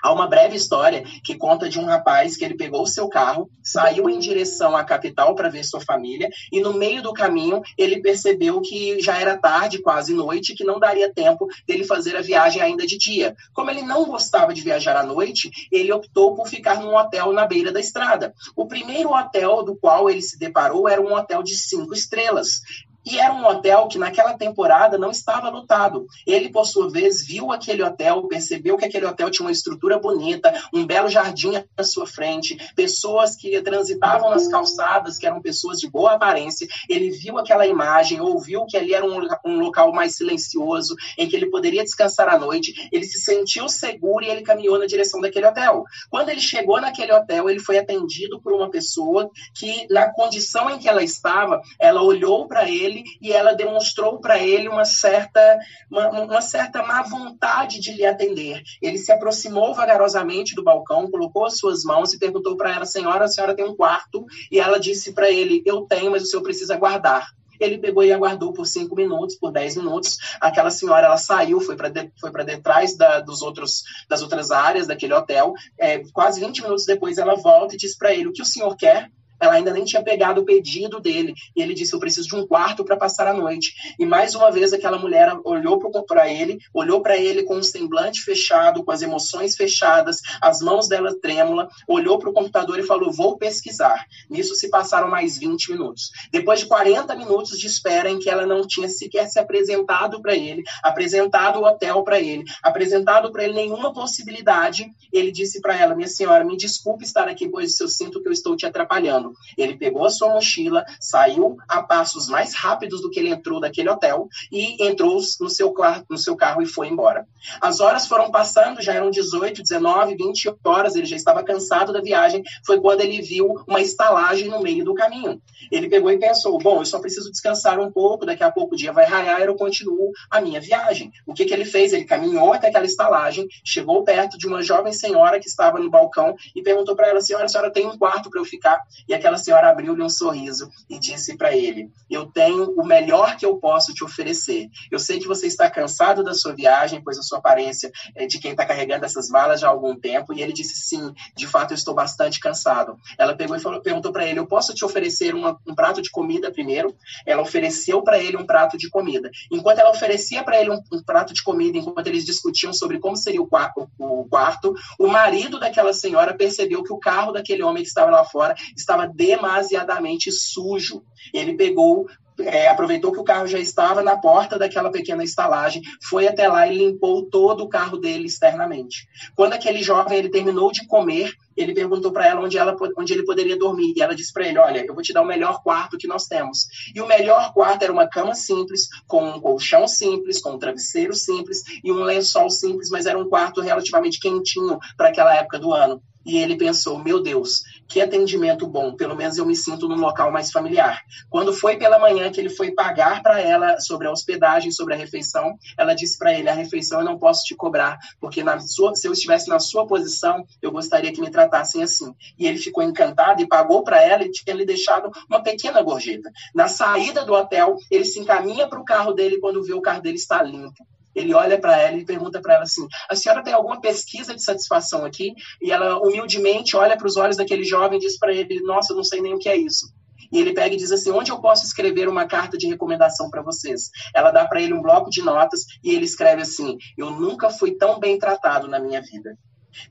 [0.03, 3.49] Há uma breve história que conta de um rapaz que ele pegou o seu carro,
[3.63, 8.01] saiu em direção à capital para ver sua família e no meio do caminho ele
[8.01, 12.61] percebeu que já era tarde, quase noite, que não daria tempo dele fazer a viagem
[12.61, 13.33] ainda de dia.
[13.53, 17.45] Como ele não gostava de viajar à noite, ele optou por ficar num hotel na
[17.45, 18.33] beira da estrada.
[18.57, 22.59] O primeiro hotel do qual ele se deparou era um hotel de cinco estrelas.
[23.05, 26.07] E era um hotel que naquela temporada não estava lotado.
[26.25, 30.53] Ele, por sua vez, viu aquele hotel, percebeu que aquele hotel tinha uma estrutura bonita,
[30.73, 35.89] um belo jardim à sua frente, pessoas que transitavam nas calçadas, que eram pessoas de
[35.89, 36.67] boa aparência.
[36.89, 41.35] Ele viu aquela imagem, ouviu que ali era um, um local mais silencioso, em que
[41.35, 42.89] ele poderia descansar à noite.
[42.91, 45.83] Ele se sentiu seguro e ele caminhou na direção daquele hotel.
[46.09, 50.79] Quando ele chegou naquele hotel, ele foi atendido por uma pessoa que, na condição em
[50.79, 55.59] que ela estava, ela olhou para ele ele e ela demonstrou para ele uma certa,
[55.89, 58.61] uma, uma, certa má vontade de lhe atender.
[58.81, 63.25] Ele se aproximou vagarosamente do balcão, colocou as suas mãos e perguntou para ela: Senhora,
[63.25, 64.25] a senhora tem um quarto?
[64.51, 67.27] E ela disse para ele: Eu tenho, mas o senhor precisa guardar.
[67.59, 70.17] Ele pegou e aguardou por cinco minutos, por dez minutos.
[70.41, 74.87] Aquela senhora ela saiu, foi para foi para detrás da, dos outros, das outras áreas
[74.87, 75.53] daquele hotel.
[75.79, 78.75] É, quase 20 minutos depois ela volta e diz para ele: O que o senhor
[78.75, 79.09] quer?
[79.43, 81.33] Ela ainda nem tinha pegado o pedido dele.
[81.53, 83.73] E ele disse: Eu preciso de um quarto para passar a noite.
[83.99, 85.77] E mais uma vez aquela mulher olhou
[86.07, 90.61] para ele, olhou para ele com o um semblante fechado, com as emoções fechadas, as
[90.61, 94.05] mãos dela trêmula, olhou para o computador e falou: Vou pesquisar.
[94.29, 96.11] Nisso se passaram mais 20 minutos.
[96.31, 100.35] Depois de 40 minutos de espera em que ela não tinha sequer se apresentado para
[100.35, 105.95] ele, apresentado o hotel para ele, apresentado para ele nenhuma possibilidade, ele disse para ela:
[105.95, 109.32] Minha senhora, me desculpe estar aqui, pois eu sinto que eu estou te atrapalhando.
[109.57, 113.89] Ele pegou a sua mochila, saiu a passos mais rápidos do que ele entrou daquele
[113.89, 115.73] hotel e entrou no seu,
[116.09, 117.27] no seu carro e foi embora.
[117.61, 122.01] As horas foram passando, já eram 18, 19, 20 horas, ele já estava cansado da
[122.01, 122.43] viagem.
[122.65, 125.41] Foi quando ele viu uma estalagem no meio do caminho.
[125.71, 128.77] Ele pegou e pensou: bom, eu só preciso descansar um pouco, daqui a pouco o
[128.77, 131.11] dia vai raiar eu continuo a minha viagem.
[131.25, 131.93] O que, que ele fez?
[131.93, 136.35] Ele caminhou até aquela estalagem, chegou perto de uma jovem senhora que estava no balcão
[136.55, 138.79] e perguntou para ela: senhora, a senhora tem um quarto para eu ficar?
[139.07, 143.45] E aquela senhora abriu-lhe um sorriso e disse para ele: Eu tenho o melhor que
[143.45, 144.67] eu posso te oferecer.
[144.91, 148.37] Eu sei que você está cansado da sua viagem, pois a sua aparência é de
[148.37, 150.33] quem está carregando essas malas já há algum tempo.
[150.33, 152.97] E ele disse: Sim, de fato eu estou bastante cansado.
[153.17, 156.11] Ela pegou e falou, perguntou para ele: Eu posso te oferecer uma, um prato de
[156.11, 156.93] comida primeiro?
[157.25, 159.31] Ela ofereceu para ele um prato de comida.
[159.49, 163.15] Enquanto ela oferecia para ele um, um, prato de comida, enquanto eles discutiam sobre como
[163.15, 167.83] seria o quarto, o quarto, o marido daquela senhora percebeu que o carro daquele homem
[167.83, 171.03] que estava lá fora estava demasiadamente sujo.
[171.33, 172.07] Ele pegou
[172.39, 176.67] é, aproveitou que o carro já estava na porta daquela pequena estalagem, foi até lá
[176.67, 179.07] e limpou todo o carro dele externamente.
[179.35, 183.23] Quando aquele jovem ele terminou de comer, ele perguntou para ela onde, ela onde ele
[183.23, 183.93] poderia dormir.
[183.95, 186.25] E ela disse para ele: Olha, eu vou te dar o melhor quarto que nós
[186.25, 186.65] temos.
[186.95, 191.13] E o melhor quarto era uma cama simples, com um colchão simples, com um travesseiro
[191.13, 195.71] simples e um lençol simples, mas era um quarto relativamente quentinho para aquela época do
[195.71, 196.01] ano.
[196.25, 200.31] E ele pensou: Meu Deus, que atendimento bom, pelo menos eu me sinto num local
[200.31, 201.01] mais familiar.
[201.29, 204.97] Quando foi pela manhã que ele foi pagar para ela sobre a hospedagem, sobre a
[204.97, 209.07] refeição, ela disse para ele: a refeição eu não posso te cobrar, porque sua, se
[209.07, 212.13] eu estivesse na sua posição, eu gostaria que me tratassem assim.
[212.37, 216.31] E ele ficou encantado e pagou para ela e tinha lhe deixado uma pequena gorjeta.
[216.53, 220.01] Na saída do hotel, ele se encaminha para o carro dele quando vê o carro
[220.01, 223.53] dele está limpo ele olha para ela e pergunta para ela assim: a senhora tem
[223.53, 225.33] alguma pesquisa de satisfação aqui?
[225.61, 228.97] E ela humildemente olha para os olhos daquele jovem e diz para ele: nossa, eu
[228.97, 229.87] não sei nem o que é isso.
[230.31, 233.41] E ele pega e diz assim: onde eu posso escrever uma carta de recomendação para
[233.41, 233.89] vocês?
[234.15, 237.75] Ela dá para ele um bloco de notas e ele escreve assim: eu nunca fui
[237.75, 239.37] tão bem tratado na minha vida.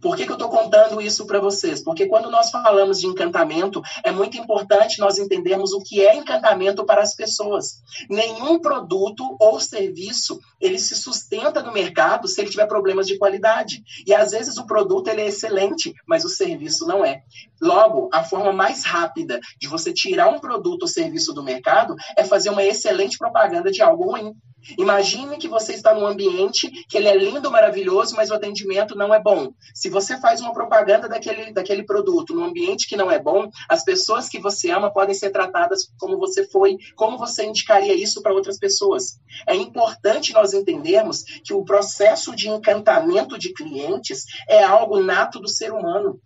[0.01, 1.83] Por que, que eu estou contando isso para vocês?
[1.83, 6.85] Porque quando nós falamos de encantamento, é muito importante nós entendermos o que é encantamento
[6.85, 7.83] para as pessoas.
[8.09, 13.83] Nenhum produto ou serviço ele se sustenta no mercado se ele tiver problemas de qualidade.
[14.07, 17.23] E às vezes o produto ele é excelente, mas o serviço não é.
[17.61, 22.25] Logo, a forma mais rápida de você tirar um produto ou serviço do mercado é
[22.25, 24.35] fazer uma excelente propaganda de algo ruim.
[24.79, 29.13] Imagine que você está num ambiente que ele é lindo, maravilhoso, mas o atendimento não
[29.15, 29.53] é bom.
[29.75, 33.85] Se você faz uma propaganda daquele, daquele produto num ambiente que não é bom, as
[33.85, 38.33] pessoas que você ama podem ser tratadas como você foi, como você indicaria isso para
[38.33, 39.19] outras pessoas.
[39.47, 45.49] É importante nós entendermos que o processo de encantamento de clientes é algo nato do
[45.49, 46.21] ser humano.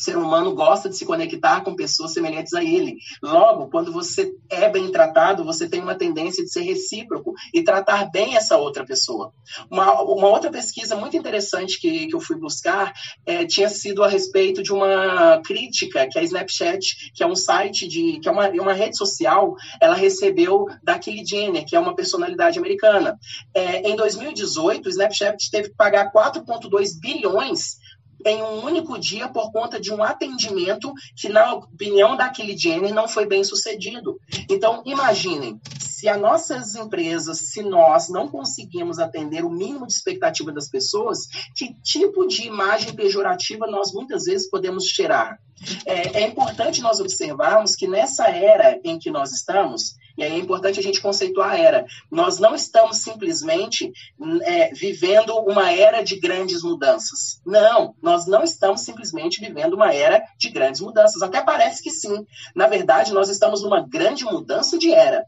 [0.00, 2.96] Ser humano gosta de se conectar com pessoas semelhantes a ele.
[3.22, 8.10] Logo, quando você é bem tratado, você tem uma tendência de ser recíproco e tratar
[8.10, 9.32] bem essa outra pessoa.
[9.70, 12.92] Uma, uma outra pesquisa muito interessante que, que eu fui buscar
[13.26, 17.86] é, tinha sido a respeito de uma crítica que a Snapchat, que é um site
[17.86, 18.20] de.
[18.20, 22.58] que é uma, uma rede social, ela recebeu da Kylie Jenner, que é uma personalidade
[22.58, 23.18] americana.
[23.54, 27.79] É, em 2018, o Snapchat teve que pagar 4,2 bilhões
[28.24, 33.08] em um único dia por conta de um atendimento que, na opinião daquele Jenner, não
[33.08, 34.18] foi bem sucedido.
[34.48, 35.60] Então, imaginem,
[36.00, 41.26] se as nossas empresas, se nós não conseguimos atender o mínimo de expectativa das pessoas,
[41.54, 45.38] que tipo de imagem pejorativa nós muitas vezes podemos gerar?
[45.84, 50.38] É, é importante nós observarmos que nessa era em que nós estamos, e aí é
[50.38, 51.84] importante a gente conceituar a era.
[52.10, 53.92] Nós não estamos simplesmente
[54.42, 57.42] é, vivendo uma era de grandes mudanças.
[57.44, 61.20] Não, nós não estamos simplesmente vivendo uma era de grandes mudanças.
[61.22, 62.26] Até parece que sim.
[62.54, 65.26] Na verdade, nós estamos numa grande mudança de era.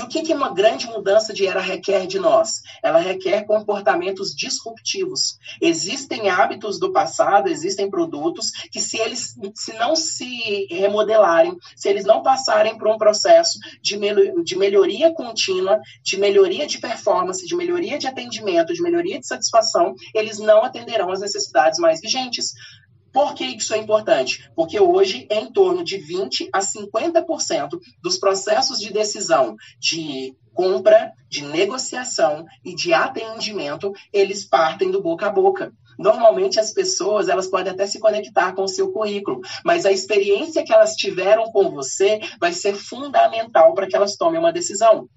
[0.00, 2.62] E o que, que uma grande mudança de era requer de nós?
[2.82, 5.38] Ela requer comportamentos disruptivos.
[5.60, 12.06] Existem hábitos do passado, existem produtos que, se eles se não se remodelarem, se eles
[12.06, 17.54] não passarem por um processo de, mel de melhoria contínua, de melhoria de performance, de
[17.54, 22.54] melhoria de atendimento, de melhoria de satisfação, eles não atenderão às necessidades mais vigentes.
[23.12, 24.50] Por que isso é importante?
[24.54, 31.42] Porque hoje, em torno de 20% a 50% dos processos de decisão de compra, de
[31.42, 35.72] negociação e de atendimento, eles partem do boca a boca.
[35.98, 40.64] Normalmente as pessoas, elas podem até se conectar com o seu currículo, mas a experiência
[40.64, 45.08] que elas tiveram com você vai ser fundamental para que elas tomem uma decisão.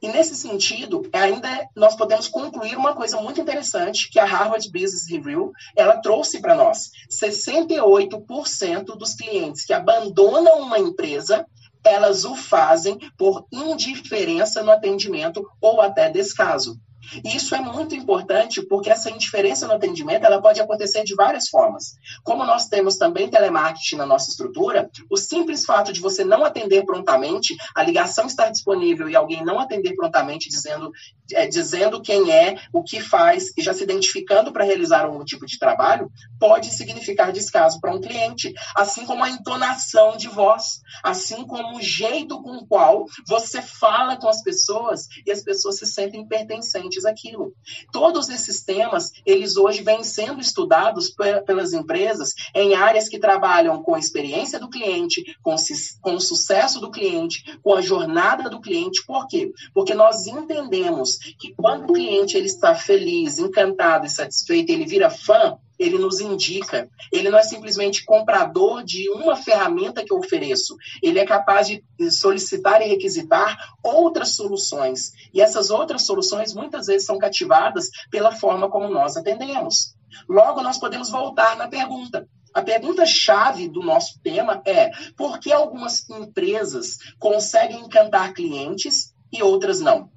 [0.00, 5.08] E nesse sentido, ainda nós podemos concluir uma coisa muito interessante que a Harvard Business
[5.08, 6.90] Review ela trouxe para nós.
[7.10, 11.46] 68% dos clientes que abandonam uma empresa
[11.84, 16.78] elas o fazem por indiferença no atendimento ou até descaso.
[17.24, 21.48] E isso é muito importante porque essa indiferença no atendimento ela pode acontecer de várias
[21.48, 21.96] formas.
[22.22, 26.84] Como nós temos também telemarketing na nossa estrutura, o simples fato de você não atender
[26.84, 30.90] prontamente, a ligação estar disponível e alguém não atender prontamente dizendo,
[31.32, 35.46] é, dizendo quem é, o que faz e já se identificando para realizar algum tipo
[35.46, 38.52] de trabalho, pode significar descaso para um cliente.
[38.74, 44.16] Assim como a entonação de voz, assim como o jeito com o qual você fala
[44.16, 47.52] com as pessoas e as pessoas se sentem pertencentes aquilo.
[47.92, 53.94] Todos esses temas, eles hoje vêm sendo estudados pelas empresas em áreas que trabalham com
[53.94, 55.54] a experiência do cliente, com,
[56.00, 59.04] com o sucesso do cliente, com a jornada do cliente.
[59.06, 59.52] Por quê?
[59.74, 65.10] Porque nós entendemos que quando o cliente ele está feliz, encantado e satisfeito, ele vira
[65.10, 66.88] fã, ele nos indica.
[67.12, 70.76] Ele não é simplesmente comprador de uma ferramenta que eu ofereço.
[71.02, 75.12] Ele é capaz de solicitar e requisitar outras soluções.
[75.32, 79.94] E essas outras soluções muitas vezes são cativadas pela forma como nós atendemos.
[80.28, 82.26] Logo, nós podemos voltar na pergunta.
[82.54, 89.80] A pergunta-chave do nosso tema é: por que algumas empresas conseguem encantar clientes e outras
[89.80, 90.10] não?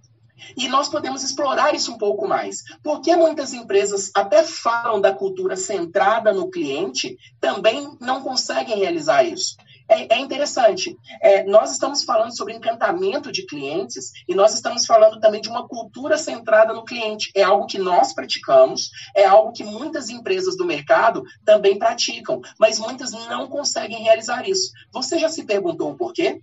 [0.55, 2.63] E nós podemos explorar isso um pouco mais.
[2.83, 9.55] Porque muitas empresas até falam da cultura centrada no cliente, também não conseguem realizar isso.
[9.89, 10.95] É, é interessante.
[11.19, 15.67] É, nós estamos falando sobre encantamento de clientes e nós estamos falando também de uma
[15.67, 17.31] cultura centrada no cliente.
[17.35, 22.77] É algo que nós praticamos, é algo que muitas empresas do mercado também praticam, mas
[22.77, 24.71] muitas não conseguem realizar isso.
[24.93, 26.39] Você já se perguntou o porquê?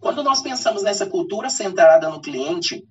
[0.00, 2.84] Quando nós pensamos nessa cultura centrada no cliente,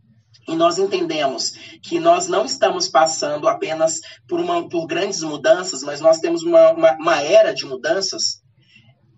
[0.48, 1.52] e nós entendemos
[1.84, 6.72] que nós não estamos passando apenas por, uma, por grandes mudanças, mas nós temos uma,
[6.72, 8.42] uma, uma era de mudanças,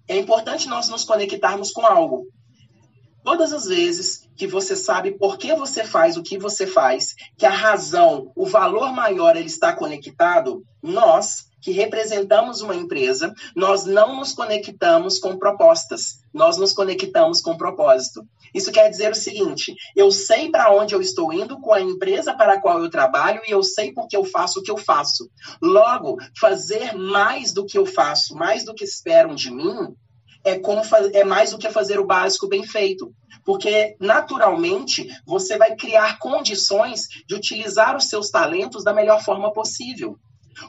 [0.07, 2.27] é importante nós nos conectarmos com algo.
[3.23, 7.45] Todas as vezes que você sabe por que você faz o que você faz, que
[7.45, 14.17] a razão, o valor maior, ele está conectado, nós que representamos uma empresa, nós não
[14.17, 18.27] nos conectamos com propostas, nós nos conectamos com propósito.
[18.53, 22.33] Isso quer dizer o seguinte: eu sei para onde eu estou indo com a empresa
[22.33, 25.29] para a qual eu trabalho e eu sei porque eu faço o que eu faço.
[25.61, 29.95] Logo, fazer mais do que eu faço, mais do que esperam de mim,
[30.43, 30.81] é, como
[31.13, 33.15] é mais do que fazer o básico bem feito.
[33.45, 40.17] Porque, naturalmente, você vai criar condições de utilizar os seus talentos da melhor forma possível.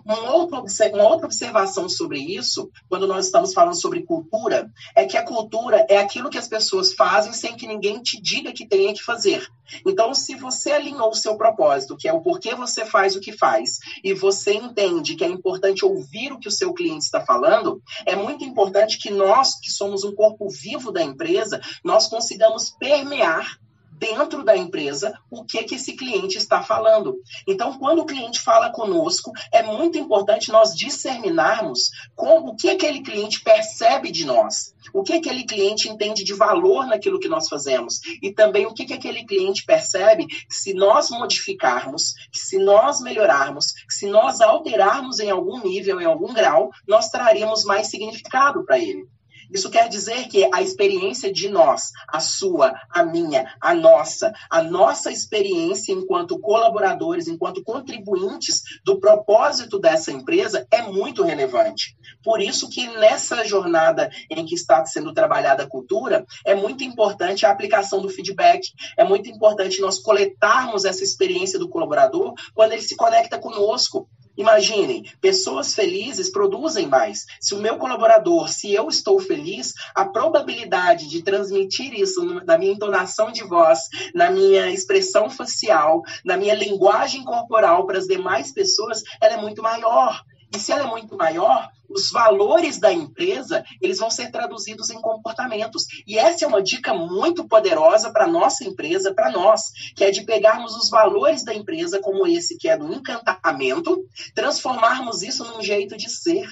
[0.05, 5.87] Uma outra observação sobre isso, quando nós estamos falando sobre cultura, é que a cultura
[5.89, 9.47] é aquilo que as pessoas fazem sem que ninguém te diga que tenha que fazer.
[9.87, 13.33] Então, se você alinhou o seu propósito, que é o porquê você faz o que
[13.33, 17.83] faz, e você entende que é importante ouvir o que o seu cliente está falando,
[18.05, 23.59] é muito importante que nós, que somos um corpo vivo da empresa, nós consigamos permear
[24.05, 27.17] dentro da empresa o que que esse cliente está falando.
[27.49, 33.01] Então, quando o cliente fala conosco, é muito importante nós discernirmos como o que aquele
[33.01, 38.01] cliente percebe de nós, o que aquele cliente entende de valor naquilo que nós fazemos
[38.23, 44.07] e também o que que aquele cliente percebe se nós modificarmos, se nós melhorarmos, se
[44.07, 49.09] nós alterarmos em algum nível, em algum grau, nós traríamos mais significado para ele.
[49.55, 54.61] Isso quer dizer que a experiência de nós, a sua, a minha, a nossa, a
[54.61, 61.97] nossa experiência enquanto colaboradores, enquanto contribuintes do propósito dessa empresa é muito relevante.
[62.23, 67.47] Por isso que nessa jornada em que está sendo trabalhada a cultura, é muito importante
[67.47, 72.83] a aplicação do feedback, é muito importante nós coletarmos essa experiência do colaborador quando ele
[72.83, 74.09] se conecta conosco.
[74.37, 77.25] Imaginem, pessoas felizes produzem mais.
[77.41, 82.73] Se o meu colaborador, se eu estou feliz, a probabilidade de transmitir isso na minha
[82.73, 89.03] entonação de voz, na minha expressão facial, na minha linguagem corporal para as demais pessoas,
[89.21, 90.25] ela é muito maior.
[90.55, 95.01] E se ela é muito maior, os valores da empresa, eles vão ser traduzidos em
[95.01, 95.87] comportamentos.
[96.07, 100.23] E essa é uma dica muito poderosa para nossa empresa, para nós, que é de
[100.23, 105.97] pegarmos os valores da empresa, como esse que é do encantamento, transformarmos isso num jeito
[105.97, 106.47] de ser.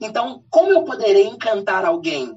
[0.00, 2.34] Então, como eu poderei encantar alguém?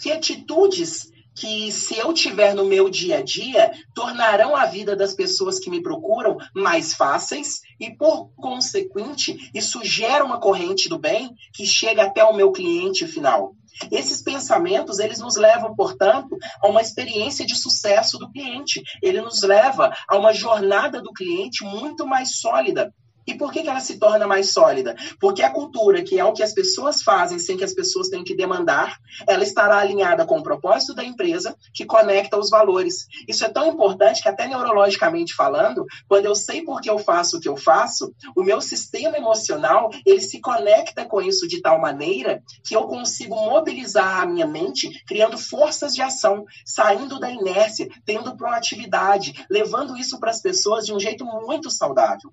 [0.00, 5.14] Que atitudes que, se eu tiver no meu dia a dia, tornarão a vida das
[5.14, 11.30] pessoas que me procuram mais fáceis e, por consequente, isso gera uma corrente do bem
[11.52, 13.54] que chega até o meu cliente final.
[13.90, 18.82] Esses pensamentos, eles nos levam, portanto, a uma experiência de sucesso do cliente.
[19.02, 22.94] Ele nos leva a uma jornada do cliente muito mais sólida.
[23.26, 24.94] E por que, que ela se torna mais sólida?
[25.18, 28.24] Porque a cultura, que é o que as pessoas fazem sem que as pessoas tenham
[28.24, 33.06] que demandar, ela estará alinhada com o propósito da empresa, que conecta os valores.
[33.26, 37.36] Isso é tão importante que, até neurologicamente falando, quando eu sei por que eu faço
[37.36, 41.80] o que eu faço, o meu sistema emocional ele se conecta com isso de tal
[41.80, 47.88] maneira que eu consigo mobilizar a minha mente, criando forças de ação, saindo da inércia,
[48.04, 52.32] tendo proatividade, levando isso para as pessoas de um jeito muito saudável.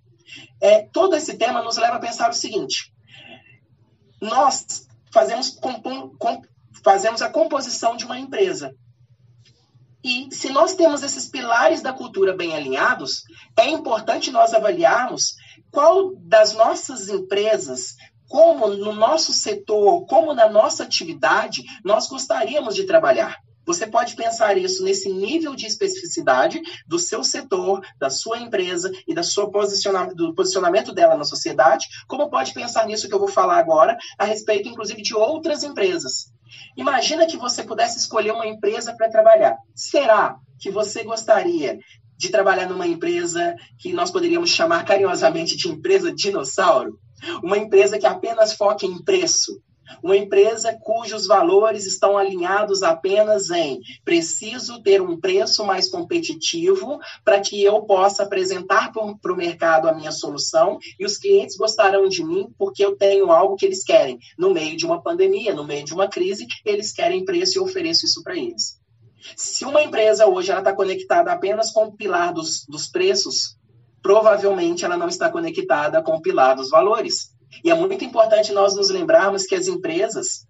[0.59, 2.93] É, todo esse tema nos leva a pensar o seguinte:
[4.21, 5.59] nós fazemos,
[6.83, 8.75] fazemos a composição de uma empresa.
[10.03, 13.23] E se nós temos esses pilares da cultura bem alinhados,
[13.55, 15.35] é importante nós avaliarmos
[15.69, 17.95] qual das nossas empresas,
[18.27, 23.37] como no nosso setor, como na nossa atividade, nós gostaríamos de trabalhar.
[23.65, 29.13] Você pode pensar isso nesse nível de especificidade do seu setor, da sua empresa e
[29.13, 33.27] da sua posicionamento, do posicionamento dela na sociedade, como pode pensar nisso que eu vou
[33.27, 36.31] falar agora, a respeito, inclusive, de outras empresas.
[36.75, 39.57] Imagina que você pudesse escolher uma empresa para trabalhar.
[39.75, 41.79] Será que você gostaria
[42.17, 46.99] de trabalhar numa empresa que nós poderíamos chamar carinhosamente de empresa dinossauro?
[47.43, 49.61] Uma empresa que apenas foca em preço,
[50.03, 57.39] uma empresa cujos valores estão alinhados apenas em preciso ter um preço mais competitivo para
[57.39, 62.23] que eu possa apresentar para o mercado a minha solução e os clientes gostarão de
[62.23, 64.19] mim porque eu tenho algo que eles querem.
[64.37, 67.63] No meio de uma pandemia, no meio de uma crise, eles querem preço e eu
[67.63, 68.79] ofereço isso para eles.
[69.35, 73.55] Se uma empresa hoje está conectada apenas com o pilar dos, dos preços,
[74.01, 77.30] provavelmente ela não está conectada com o pilar dos valores.
[77.63, 80.45] E é muito importante nós nos lembrarmos que as empresas,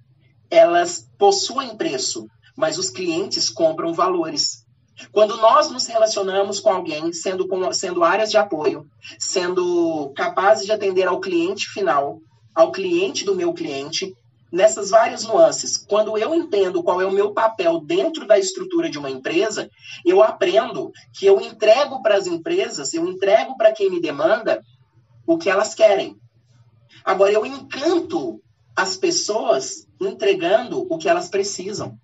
[0.49, 4.65] elas possuem preço, mas os clientes compram valores.
[5.11, 8.85] Quando nós nos relacionamos com alguém, sendo, com, sendo áreas de apoio,
[9.17, 12.19] sendo capazes de atender ao cliente final,
[12.53, 14.13] ao cliente do meu cliente,
[14.51, 18.99] nessas várias nuances, quando eu entendo qual é o meu papel dentro da estrutura de
[18.99, 19.69] uma empresa,
[20.05, 24.61] eu aprendo que eu entrego para as empresas, eu entrego para quem me demanda
[25.25, 26.19] o que elas querem.
[27.03, 28.41] Agora, eu encanto
[28.75, 31.97] as pessoas entregando o que elas precisam.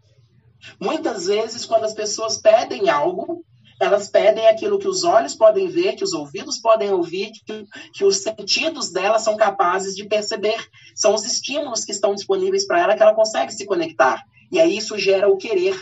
[0.80, 3.44] Muitas vezes, quando as pessoas pedem algo,
[3.80, 8.04] elas pedem aquilo que os olhos podem ver, que os ouvidos podem ouvir, que, que
[8.04, 10.58] os sentidos delas são capazes de perceber.
[10.96, 14.24] São os estímulos que estão disponíveis para ela que ela consegue se conectar.
[14.52, 15.80] E aí isso gera o querer.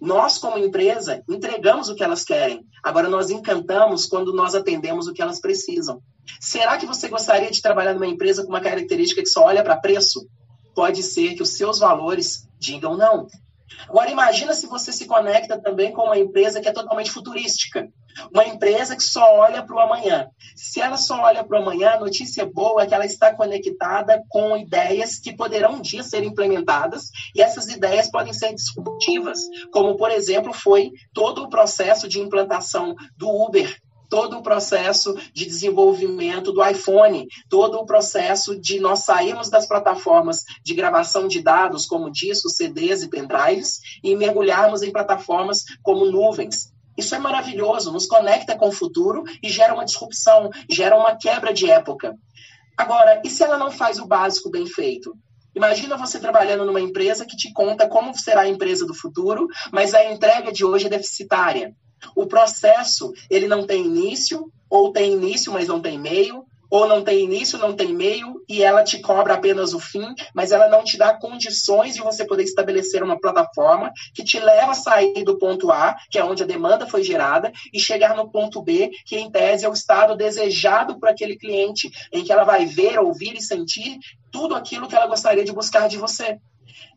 [0.00, 2.64] Nós, como empresa, entregamos o que elas querem.
[2.82, 6.02] Agora, nós encantamos quando nós atendemos o que elas precisam.
[6.40, 9.76] Será que você gostaria de trabalhar numa empresa com uma característica que só olha para
[9.76, 10.26] preço?
[10.74, 13.26] Pode ser que os seus valores digam não.
[13.88, 17.88] Agora, imagina se você se conecta também com uma empresa que é totalmente futurística.
[18.32, 20.28] Uma empresa que só olha para o amanhã.
[20.56, 24.22] Se ela só olha para o amanhã, a notícia boa é que ela está conectada
[24.28, 29.40] com ideias que poderão um dia ser implementadas e essas ideias podem ser disruptivas,
[29.72, 33.80] como, por exemplo, foi todo o processo de implantação do Uber
[34.10, 40.44] todo o processo de desenvolvimento do iPhone, todo o processo de nós sairmos das plataformas
[40.62, 46.72] de gravação de dados, como discos, CDs e pendrives, e mergulharmos em plataformas como nuvens.
[46.98, 51.54] Isso é maravilhoso, nos conecta com o futuro e gera uma disrupção, gera uma quebra
[51.54, 52.14] de época.
[52.76, 55.14] Agora, e se ela não faz o básico bem feito?
[55.54, 59.94] Imagina você trabalhando numa empresa que te conta como será a empresa do futuro, mas
[59.94, 61.74] a entrega de hoje é deficitária.
[62.14, 67.02] O processo, ele não tem início, ou tem início, mas não tem meio, ou não
[67.02, 70.84] tem início, não tem meio, e ela te cobra apenas o fim, mas ela não
[70.84, 75.36] te dá condições de você poder estabelecer uma plataforma que te leva a sair do
[75.36, 79.18] ponto A, que é onde a demanda foi gerada, e chegar no ponto B, que
[79.18, 83.34] em tese é o estado desejado por aquele cliente, em que ela vai ver, ouvir
[83.34, 83.98] e sentir
[84.30, 86.38] tudo aquilo que ela gostaria de buscar de você.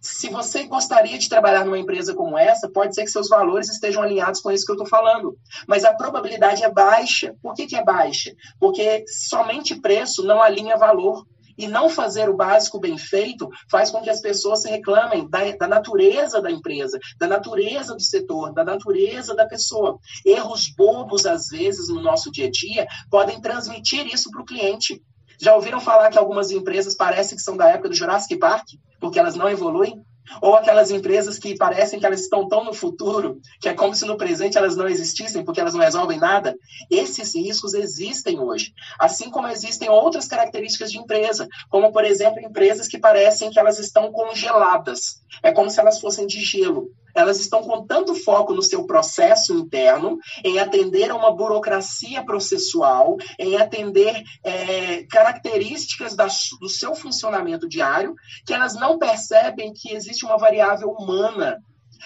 [0.01, 4.01] Se você gostaria de trabalhar numa empresa como essa, pode ser que seus valores estejam
[4.01, 5.37] alinhados com isso que eu estou falando.
[5.67, 7.35] Mas a probabilidade é baixa.
[7.41, 8.33] Por que, que é baixa?
[8.59, 11.25] Porque somente preço não alinha valor.
[11.57, 15.51] E não fazer o básico bem feito faz com que as pessoas se reclamem da,
[15.51, 19.99] da, natureza da empresa, da natureza do setor, da natureza da pessoa.
[20.25, 24.99] Erros bobos, às vezes, no nosso dia a dia, podem transmitir isso para o cliente.
[25.43, 28.65] Já ouviram falar que algumas empresas parecem que são da época do Jurassic Park,
[28.97, 30.01] porque elas não evoluem?
[30.41, 34.05] Ou aquelas empresas que parecem que elas estão tão no futuro, que é como se
[34.05, 36.55] no presente elas não existissem, porque elas não resolvem nada.
[36.89, 38.71] Esses riscos existem hoje.
[38.97, 43.79] Assim como existem outras características de empresa, como, por exemplo, empresas que parecem que elas
[43.79, 45.21] estão congeladas.
[45.43, 49.53] É como se elas fossem de gelo elas estão com tanto foco no seu processo
[49.53, 56.27] interno, em atender a uma burocracia processual, em atender é, características da,
[56.59, 61.59] do seu funcionamento diário, que elas não percebem que existe uma variável humana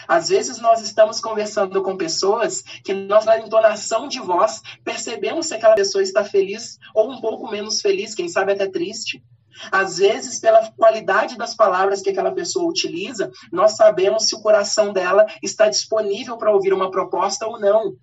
[0.08, 5.56] às vezes nós estamos conversando com pessoas que nós, na entonação de voz, percebemos se
[5.56, 9.24] aquela pessoa está feliz ou um pouco menos feliz, quem sabe até triste.
[9.72, 14.94] Às vezes, pela qualidade das palavras que aquela pessoa utiliza, nós sabemos se o coração
[14.94, 17.96] dela está disponível para ouvir uma proposta ou não.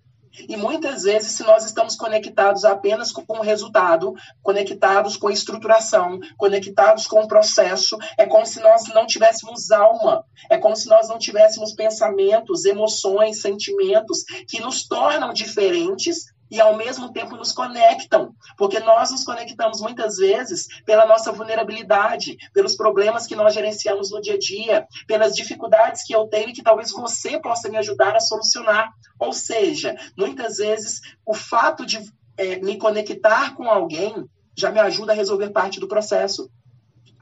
[0.49, 6.19] E muitas vezes, se nós estamos conectados apenas com o resultado, conectados com a estruturação,
[6.37, 11.07] conectados com o processo, é como se nós não tivéssemos alma, é como se nós
[11.07, 18.33] não tivéssemos pensamentos, emoções, sentimentos que nos tornam diferentes e ao mesmo tempo nos conectam,
[18.57, 24.21] porque nós nos conectamos muitas vezes pela nossa vulnerabilidade, pelos problemas que nós gerenciamos no
[24.21, 28.15] dia a dia, pelas dificuldades que eu tenho e que talvez você possa me ajudar
[28.15, 28.91] a solucionar.
[29.19, 31.99] Ou seja, muitas vezes o fato de
[32.37, 34.25] é, me conectar com alguém
[34.55, 36.49] já me ajuda a resolver parte do processo.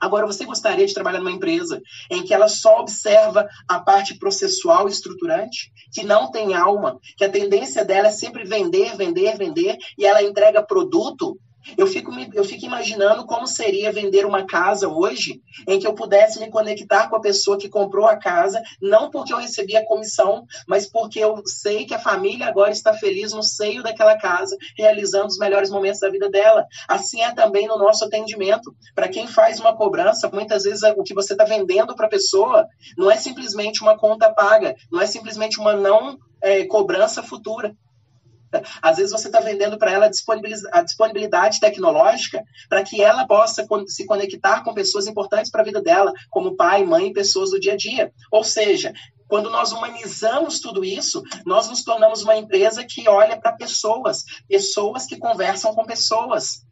[0.04, 1.82] Agora, você gostaria de trabalhar numa empresa
[2.12, 7.24] em que ela só observa a parte processual e estruturante, que não tem alma, que
[7.24, 11.39] a tendência dela é sempre vender, vender, vender, e ela entrega produto
[11.78, 16.39] eu fico, eu fico imaginando como seria vender uma casa hoje em que eu pudesse
[16.39, 20.45] me conectar com a pessoa que comprou a casa, não porque eu recebi a comissão,
[20.68, 25.28] mas porque eu sei que a família agora está feliz no seio daquela casa, realizando
[25.28, 26.66] os melhores momentos da vida dela.
[26.88, 28.76] Assim é também no nosso atendimento.
[28.95, 32.68] Para quem faz uma cobrança, muitas vezes o que você está vendendo para a pessoa
[32.97, 37.76] não é simplesmente uma conta paga, não é simplesmente uma não é, cobrança futura.
[38.82, 40.10] Às vezes você está vendendo para ela
[40.72, 45.82] a disponibilidade tecnológica para que ela possa se conectar com pessoas importantes para a vida
[45.82, 48.12] dela, como pai, mãe e pessoas do dia a dia.
[48.32, 48.93] Ou seja,
[49.28, 55.06] quando nós humanizamos tudo isso, nós nos tornamos uma empresa que olha para pessoas, pessoas
[55.06, 56.64] que conversam com pessoas.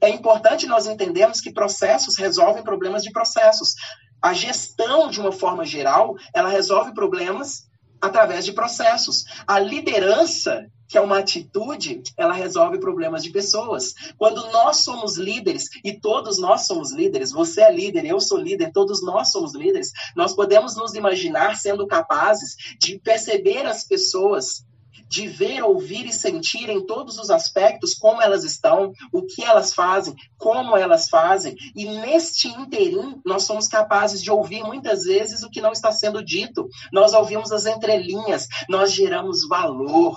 [0.00, 3.74] É importante nós entendermos que processos resolvem problemas de processos.
[4.22, 7.68] A gestão, de uma forma geral, ela resolve problemas
[8.00, 9.24] através de processos.
[9.46, 13.94] A liderança que é uma atitude, ela resolve problemas de pessoas.
[14.18, 18.72] Quando nós somos líderes, e todos nós somos líderes, você é líder, eu sou líder,
[18.72, 24.64] todos nós somos líderes, nós podemos nos imaginar sendo capazes de perceber as pessoas
[25.08, 29.74] de ver, ouvir e sentir em todos os aspectos como elas estão, o que elas
[29.74, 31.56] fazem, como elas fazem.
[31.74, 36.24] E neste interim, nós somos capazes de ouvir muitas vezes o que não está sendo
[36.24, 36.68] dito.
[36.92, 40.16] Nós ouvimos as entrelinhas, nós geramos valor.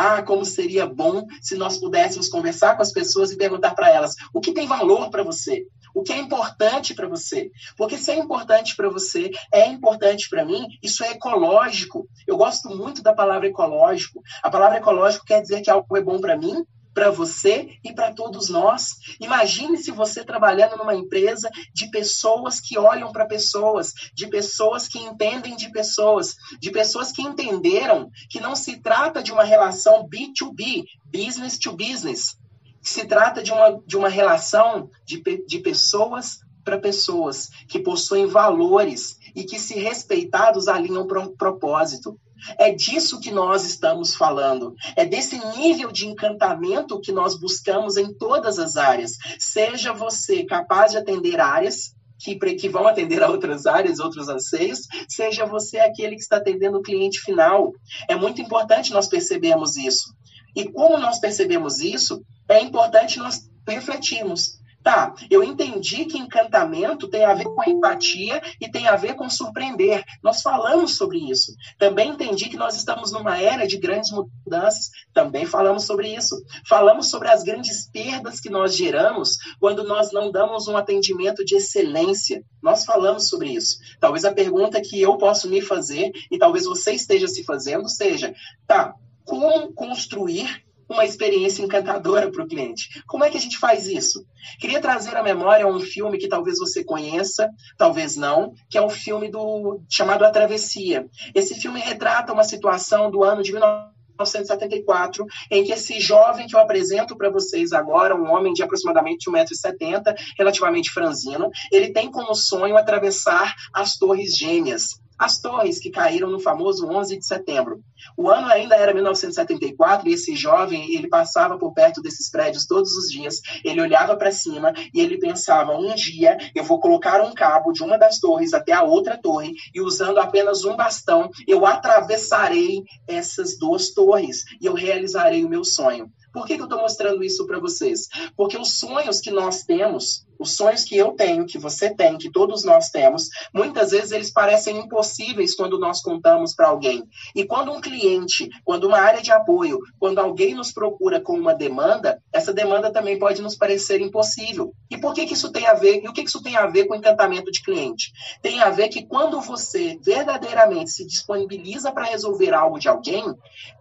[0.00, 4.14] Ah, como seria bom se nós pudéssemos conversar com as pessoas e perguntar para elas
[4.32, 7.50] o que tem valor para você, o que é importante para você.
[7.76, 12.06] Porque se é importante para você, é importante para mim, isso é ecológico.
[12.28, 14.22] Eu gosto muito da palavra ecológico.
[14.40, 18.12] A palavra ecológico quer dizer que algo é bom para mim, para você e para
[18.12, 18.96] todos nós.
[19.20, 24.98] Imagine se você trabalhando numa empresa de pessoas que olham para pessoas, de pessoas que
[24.98, 30.84] entendem de pessoas, de pessoas que entenderam que não se trata de uma relação B2B,
[31.06, 32.36] business to business.
[32.80, 39.18] Se trata de uma, de uma relação de, de pessoas para pessoas que possuem valores
[39.34, 42.18] e que, se respeitados, alinham um propósito.
[42.58, 44.74] É disso que nós estamos falando.
[44.96, 49.12] É desse nível de encantamento que nós buscamos em todas as áreas.
[49.38, 54.80] Seja você capaz de atender áreas que, que, vão atender a outras áreas, outros anseios,
[55.08, 57.72] seja você aquele que está atendendo o cliente final.
[58.08, 60.12] É muito importante nós percebermos isso.
[60.56, 64.57] E como nós percebemos isso, é importante nós refletirmos.
[64.88, 69.28] Tá, eu entendi que encantamento tem a ver com empatia e tem a ver com
[69.28, 70.02] surpreender.
[70.22, 71.52] Nós falamos sobre isso.
[71.78, 74.88] Também entendi que nós estamos numa era de grandes mudanças.
[75.12, 76.42] Também falamos sobre isso.
[76.66, 81.56] Falamos sobre as grandes perdas que nós geramos quando nós não damos um atendimento de
[81.56, 82.42] excelência.
[82.62, 83.76] Nós falamos sobre isso.
[84.00, 88.34] Talvez a pergunta que eu posso me fazer e talvez você esteja se fazendo seja:
[88.66, 88.94] tá,
[89.26, 93.02] como construir uma experiência encantadora para o cliente.
[93.06, 94.24] Como é que a gente faz isso?
[94.58, 98.88] Queria trazer à memória um filme que talvez você conheça, talvez não, que é o
[98.88, 101.06] filme do chamado A Travessia.
[101.34, 106.60] Esse filme retrata uma situação do ano de 1974, em que esse jovem que eu
[106.60, 112.76] apresento para vocês agora, um homem de aproximadamente 1,70m, relativamente franzino, ele tem como sonho
[112.76, 117.82] atravessar as Torres Gêmeas, as torres que caíram no famoso 11 de setembro.
[118.16, 122.92] O ano ainda era 1974 e esse jovem, ele passava por perto desses prédios todos
[122.96, 127.34] os dias, ele olhava para cima e ele pensava, um dia eu vou colocar um
[127.34, 131.66] cabo de uma das torres até a outra torre e usando apenas um bastão, eu
[131.66, 136.10] atravessarei essas duas torres e eu realizarei o meu sonho.
[136.32, 138.06] Por que, que eu estou mostrando isso para vocês?
[138.36, 142.30] Porque os sonhos que nós temos, os sonhos que eu tenho, que você tem, que
[142.30, 147.04] todos nós temos, muitas vezes eles parecem impossíveis quando nós contamos para alguém.
[147.34, 151.54] E quando um cliente, quando uma área de apoio, quando alguém nos procura com uma
[151.54, 154.72] demanda, essa demanda também pode nos parecer impossível.
[154.90, 156.02] E por que, que isso tem a ver?
[156.02, 158.12] E o que, que isso tem a ver com encantamento de cliente?
[158.40, 163.24] Tem a ver que quando você verdadeiramente se disponibiliza para resolver algo de alguém,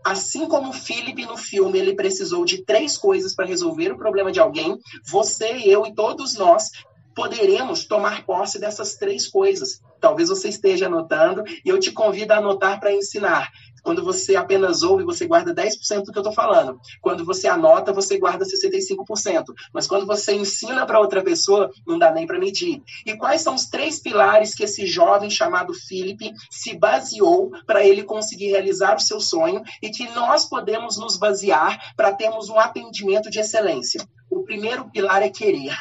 [0.03, 4.31] assim como o Philip no filme, ele precisou de três coisas para resolver o problema
[4.31, 6.71] de alguém, você, eu e todos nós nós
[7.13, 9.81] poderemos tomar posse dessas três coisas.
[9.99, 13.49] Talvez você esteja anotando e eu te convido a anotar para ensinar.
[13.83, 16.79] Quando você apenas ouve, você guarda 10% do que eu estou falando.
[17.01, 19.45] Quando você anota, você guarda 65%.
[19.73, 22.83] Mas quando você ensina para outra pessoa, não dá nem para medir.
[23.05, 28.03] E quais são os três pilares que esse jovem chamado Felipe se baseou para ele
[28.03, 33.29] conseguir realizar o seu sonho e que nós podemos nos basear para termos um atendimento
[33.29, 34.05] de excelência?
[34.29, 35.75] O primeiro pilar é querer.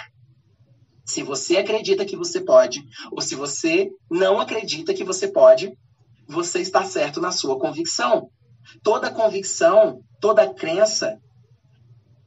[1.07, 2.82] Se você acredita que você pode,
[3.12, 5.72] ou se você não acredita que você pode,
[6.28, 8.28] você está certo na sua convicção.
[8.82, 11.20] Toda convicção, toda crença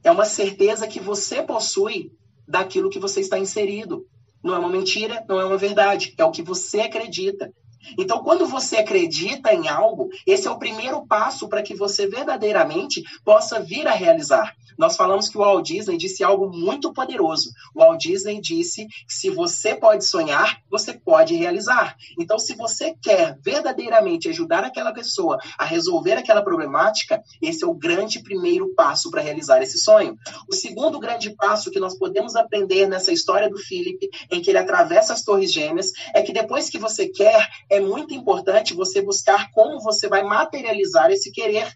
[0.02, 2.10] é uma certeza que você possui
[2.48, 4.06] daquilo que você está inserido.
[4.42, 7.52] Não é uma mentira, não é uma verdade, é o que você acredita.
[7.98, 13.02] Então, quando você acredita em algo, esse é o primeiro passo para que você verdadeiramente
[13.24, 14.54] possa vir a realizar.
[14.80, 17.50] Nós falamos que o Walt Disney disse algo muito poderoso.
[17.74, 21.94] O Walt Disney disse que se você pode sonhar, você pode realizar.
[22.18, 27.74] Então, se você quer verdadeiramente ajudar aquela pessoa a resolver aquela problemática, esse é o
[27.74, 30.16] grande primeiro passo para realizar esse sonho.
[30.48, 34.58] O segundo grande passo que nós podemos aprender nessa história do Philip, em que ele
[34.58, 39.50] atravessa as Torres Gêmeas, é que depois que você quer, é muito importante você buscar
[39.52, 41.72] como você vai materializar esse querer.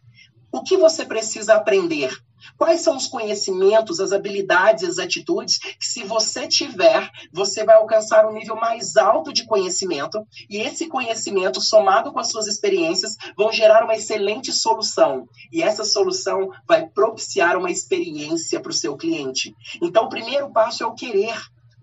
[0.53, 2.11] O que você precisa aprender?
[2.57, 8.27] Quais são os conhecimentos, as habilidades, as atitudes que, se você tiver, você vai alcançar
[8.27, 13.51] um nível mais alto de conhecimento e esse conhecimento, somado com as suas experiências, vão
[13.51, 15.27] gerar uma excelente solução.
[15.51, 19.55] E essa solução vai propiciar uma experiência para o seu cliente.
[19.83, 21.35] Então, o primeiro passo é o querer.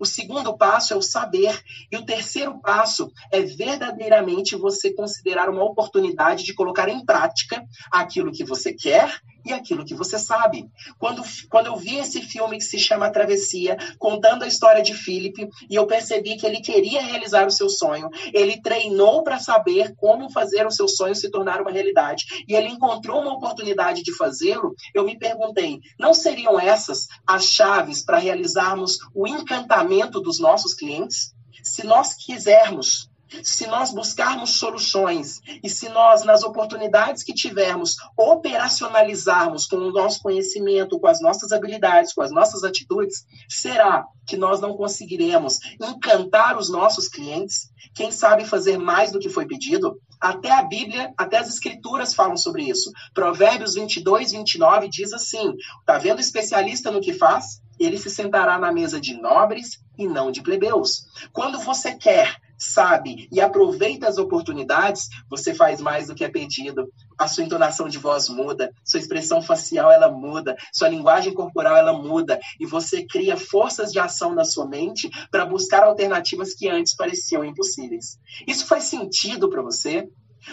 [0.02, 1.62] O segundo passo é o saber.
[1.88, 8.32] E o terceiro passo é verdadeiramente você considerar uma oportunidade de colocar em prática aquilo
[8.32, 10.68] que você quer e aquilo que você sabe.
[10.98, 15.48] Quando, quando eu vi esse filme que se chama Travessia, contando a história de Philip,
[15.68, 20.30] e eu percebi que ele queria realizar o seu sonho, ele treinou para saber como
[20.30, 24.74] fazer o seu sonho se tornar uma realidade, e ele encontrou uma oportunidade de fazê-lo,
[24.94, 31.34] eu me perguntei: não seriam essas as chaves para realizarmos o encantamento dos nossos clientes?
[31.62, 33.11] Se nós quisermos
[33.42, 40.20] se nós buscarmos soluções e se nós, nas oportunidades que tivermos, operacionalizarmos com o nosso
[40.20, 46.58] conhecimento, com as nossas habilidades, com as nossas atitudes, será que nós não conseguiremos encantar
[46.58, 47.70] os nossos clientes?
[47.94, 50.00] Quem sabe fazer mais do que foi pedido?
[50.20, 52.92] Até a Bíblia, até as Escrituras falam sobre isso.
[53.12, 57.60] Provérbios 22, 29 diz assim: Está vendo especialista no que faz?
[57.78, 61.06] Ele se sentará na mesa de nobres e não de plebeus.
[61.32, 66.88] Quando você quer sabe e aproveita as oportunidades, você faz mais do que é pedido.
[67.18, 71.92] A sua entonação de voz muda, sua expressão facial ela muda, sua linguagem corporal ela
[71.92, 76.94] muda e você cria forças de ação na sua mente para buscar alternativas que antes
[76.94, 78.18] pareciam impossíveis.
[78.46, 80.08] Isso faz sentido para você?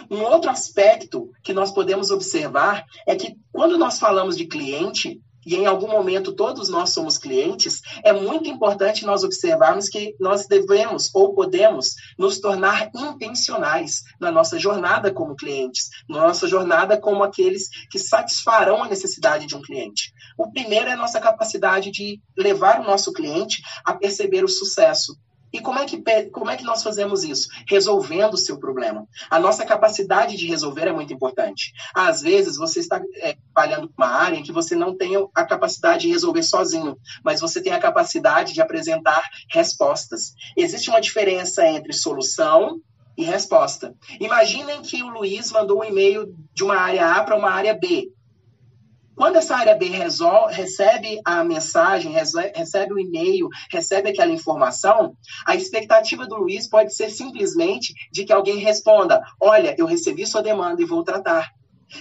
[0.10, 5.20] Um outro aspecto que nós podemos observar é que quando nós falamos de cliente,
[5.50, 10.46] e em algum momento todos nós somos clientes, é muito importante nós observarmos que nós
[10.46, 17.24] devemos ou podemos nos tornar intencionais na nossa jornada como clientes, na nossa jornada como
[17.24, 20.14] aqueles que satisfarão a necessidade de um cliente.
[20.38, 25.18] O primeiro é a nossa capacidade de levar o nosso cliente a perceber o sucesso
[25.52, 27.48] e como é, que, como é que nós fazemos isso?
[27.68, 29.08] Resolvendo o seu problema.
[29.30, 31.74] A nossa capacidade de resolver é muito importante.
[31.94, 35.46] Às vezes, você está é, trabalhando com uma área em que você não tem a
[35.46, 40.34] capacidade de resolver sozinho, mas você tem a capacidade de apresentar respostas.
[40.56, 42.82] Existe uma diferença entre solução
[43.18, 43.94] e resposta.
[44.20, 48.12] Imaginem que o Luiz mandou um e-mail de uma área A para uma área B.
[49.20, 55.14] Quando essa área B resolve, recebe a mensagem, recebe o e-mail, recebe aquela informação,
[55.46, 60.42] a expectativa do Luiz pode ser simplesmente de que alguém responda: Olha, eu recebi sua
[60.42, 61.52] demanda e vou tratar.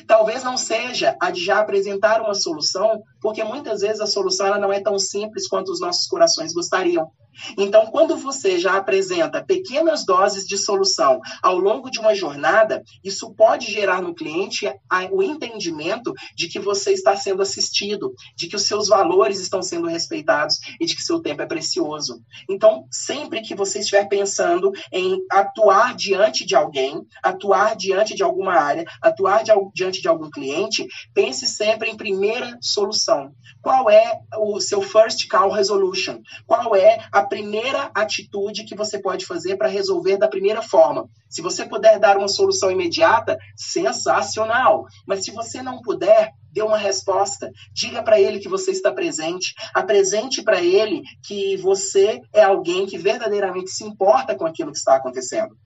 [0.07, 4.61] Talvez não seja a de já apresentar uma solução, porque muitas vezes a solução ela
[4.61, 7.11] não é tão simples quanto os nossos corações gostariam.
[7.57, 13.35] Então, quando você já apresenta pequenas doses de solução ao longo de uma jornada, isso
[13.35, 14.67] pode gerar no cliente
[15.11, 19.87] o entendimento de que você está sendo assistido, de que os seus valores estão sendo
[19.87, 22.23] respeitados e de que seu tempo é precioso.
[22.49, 28.55] Então, sempre que você estiver pensando em atuar diante de alguém, atuar diante de alguma
[28.55, 29.43] área, atuar
[29.75, 33.33] diante de algum cliente, pense sempre em primeira solução.
[33.63, 36.21] Qual é o seu first call resolution?
[36.47, 41.09] Qual é a primeira atitude que você pode fazer para resolver da primeira forma.
[41.29, 44.87] Se você puder dar uma solução imediata, sensacional.
[45.07, 47.51] Mas se você não puder, dê uma resposta.
[47.73, 49.55] Diga para ele que você está presente.
[49.75, 54.97] Apresente para ele que você é alguém que verdadeiramente se importa com aquilo que está
[54.97, 55.57] acontecendo.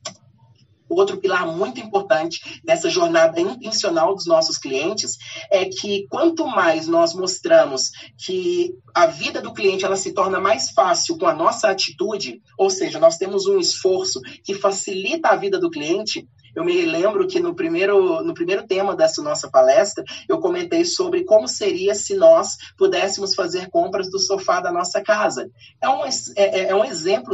[0.95, 5.17] Outro pilar muito importante nessa jornada intencional dos nossos clientes
[5.51, 10.71] é que quanto mais nós mostramos que a vida do cliente ela se torna mais
[10.71, 15.59] fácil com a nossa atitude, ou seja, nós temos um esforço que facilita a vida
[15.59, 20.39] do cliente, eu me lembro que no primeiro, no primeiro tema dessa nossa palestra, eu
[20.39, 25.51] comentei sobre como seria se nós pudéssemos fazer compras do sofá da nossa casa.
[25.81, 27.33] É um, é, é, é um exemplo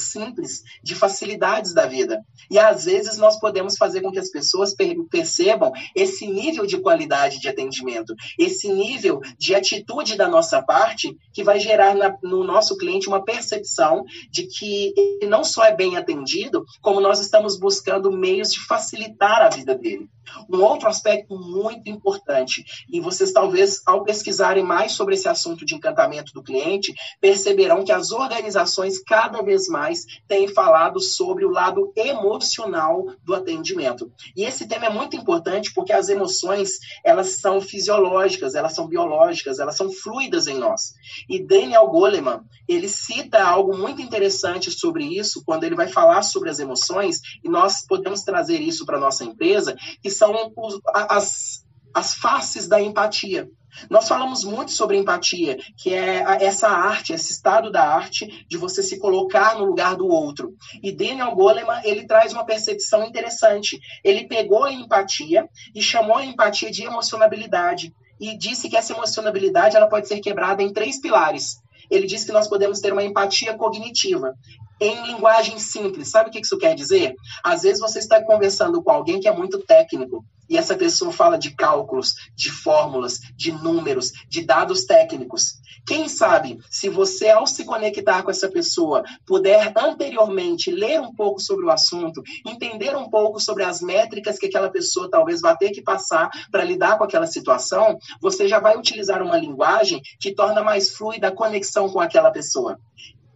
[0.00, 2.24] simples de facilidades da vida.
[2.50, 4.74] E às vezes nós podemos fazer com que as pessoas
[5.10, 11.44] percebam esse nível de qualidade de atendimento, esse nível de atitude da nossa parte que
[11.44, 15.96] vai gerar na, no nosso cliente uma percepção de que ele não só é bem
[15.96, 20.08] atendido, como nós estamos buscando meios de facilitar a vida dele.
[20.48, 25.74] Um outro aspecto muito importante, e vocês talvez ao pesquisarem mais sobre esse assunto de
[25.74, 29.89] encantamento do cliente, perceberão que as organizações cada vez mais
[30.26, 34.10] têm falado sobre o lado emocional do atendimento.
[34.36, 39.58] E esse tema é muito importante porque as emoções, elas são fisiológicas, elas são biológicas,
[39.58, 40.94] elas são fluidas em nós.
[41.28, 46.50] E Daniel Goleman, ele cita algo muito interessante sobre isso quando ele vai falar sobre
[46.50, 51.64] as emoções, e nós podemos trazer isso para nossa empresa, que são os, as,
[51.94, 53.48] as faces da empatia.
[53.88, 58.82] Nós falamos muito sobre empatia, que é essa arte, esse estado da arte de você
[58.82, 60.54] se colocar no lugar do outro.
[60.82, 63.78] E Daniel Goleman, ele traz uma percepção interessante.
[64.04, 69.76] Ele pegou a empatia e chamou a empatia de emocionabilidade e disse que essa emocionabilidade
[69.76, 71.58] ela pode ser quebrada em três pilares,
[71.90, 74.34] ele diz que nós podemos ter uma empatia cognitiva.
[74.80, 77.14] Em linguagem simples, sabe o que isso quer dizer?
[77.42, 81.38] Às vezes você está conversando com alguém que é muito técnico, e essa pessoa fala
[81.38, 85.60] de cálculos, de fórmulas, de números, de dados técnicos.
[85.86, 91.40] Quem sabe, se você, ao se conectar com essa pessoa, puder anteriormente ler um pouco
[91.40, 95.70] sobre o assunto, entender um pouco sobre as métricas que aquela pessoa talvez vá ter
[95.70, 100.62] que passar para lidar com aquela situação, você já vai utilizar uma linguagem que torna
[100.62, 102.78] mais fluida a conexão com aquela pessoa.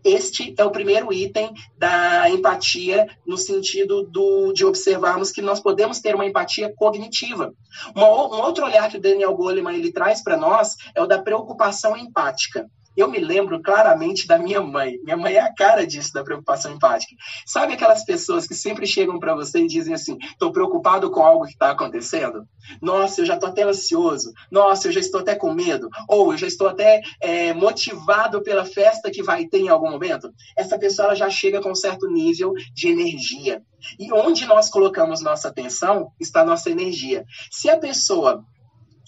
[0.04, 5.98] Este é o primeiro item da empatia, no sentido do, de observarmos que nós podemos
[6.00, 7.54] ter uma empatia cognitiva.
[7.94, 11.22] Uma, um outro olhar que o Daniel Goleman ele traz para nós é o da
[11.22, 12.68] preocupação empática.
[12.96, 14.98] Eu me lembro claramente da minha mãe.
[15.02, 17.14] Minha mãe é a cara disso, da preocupação empática.
[17.46, 21.44] Sabe aquelas pessoas que sempre chegam para você e dizem assim: estou preocupado com algo
[21.44, 22.46] que está acontecendo?
[22.80, 24.32] Nossa, eu já estou até ansioso.
[24.50, 25.88] Nossa, eu já estou até com medo.
[26.08, 30.32] Ou eu já estou até é, motivado pela festa que vai ter em algum momento.
[30.56, 33.62] Essa pessoa ela já chega com um certo nível de energia.
[33.98, 37.24] E onde nós colocamos nossa atenção está nossa energia.
[37.50, 38.44] Se a pessoa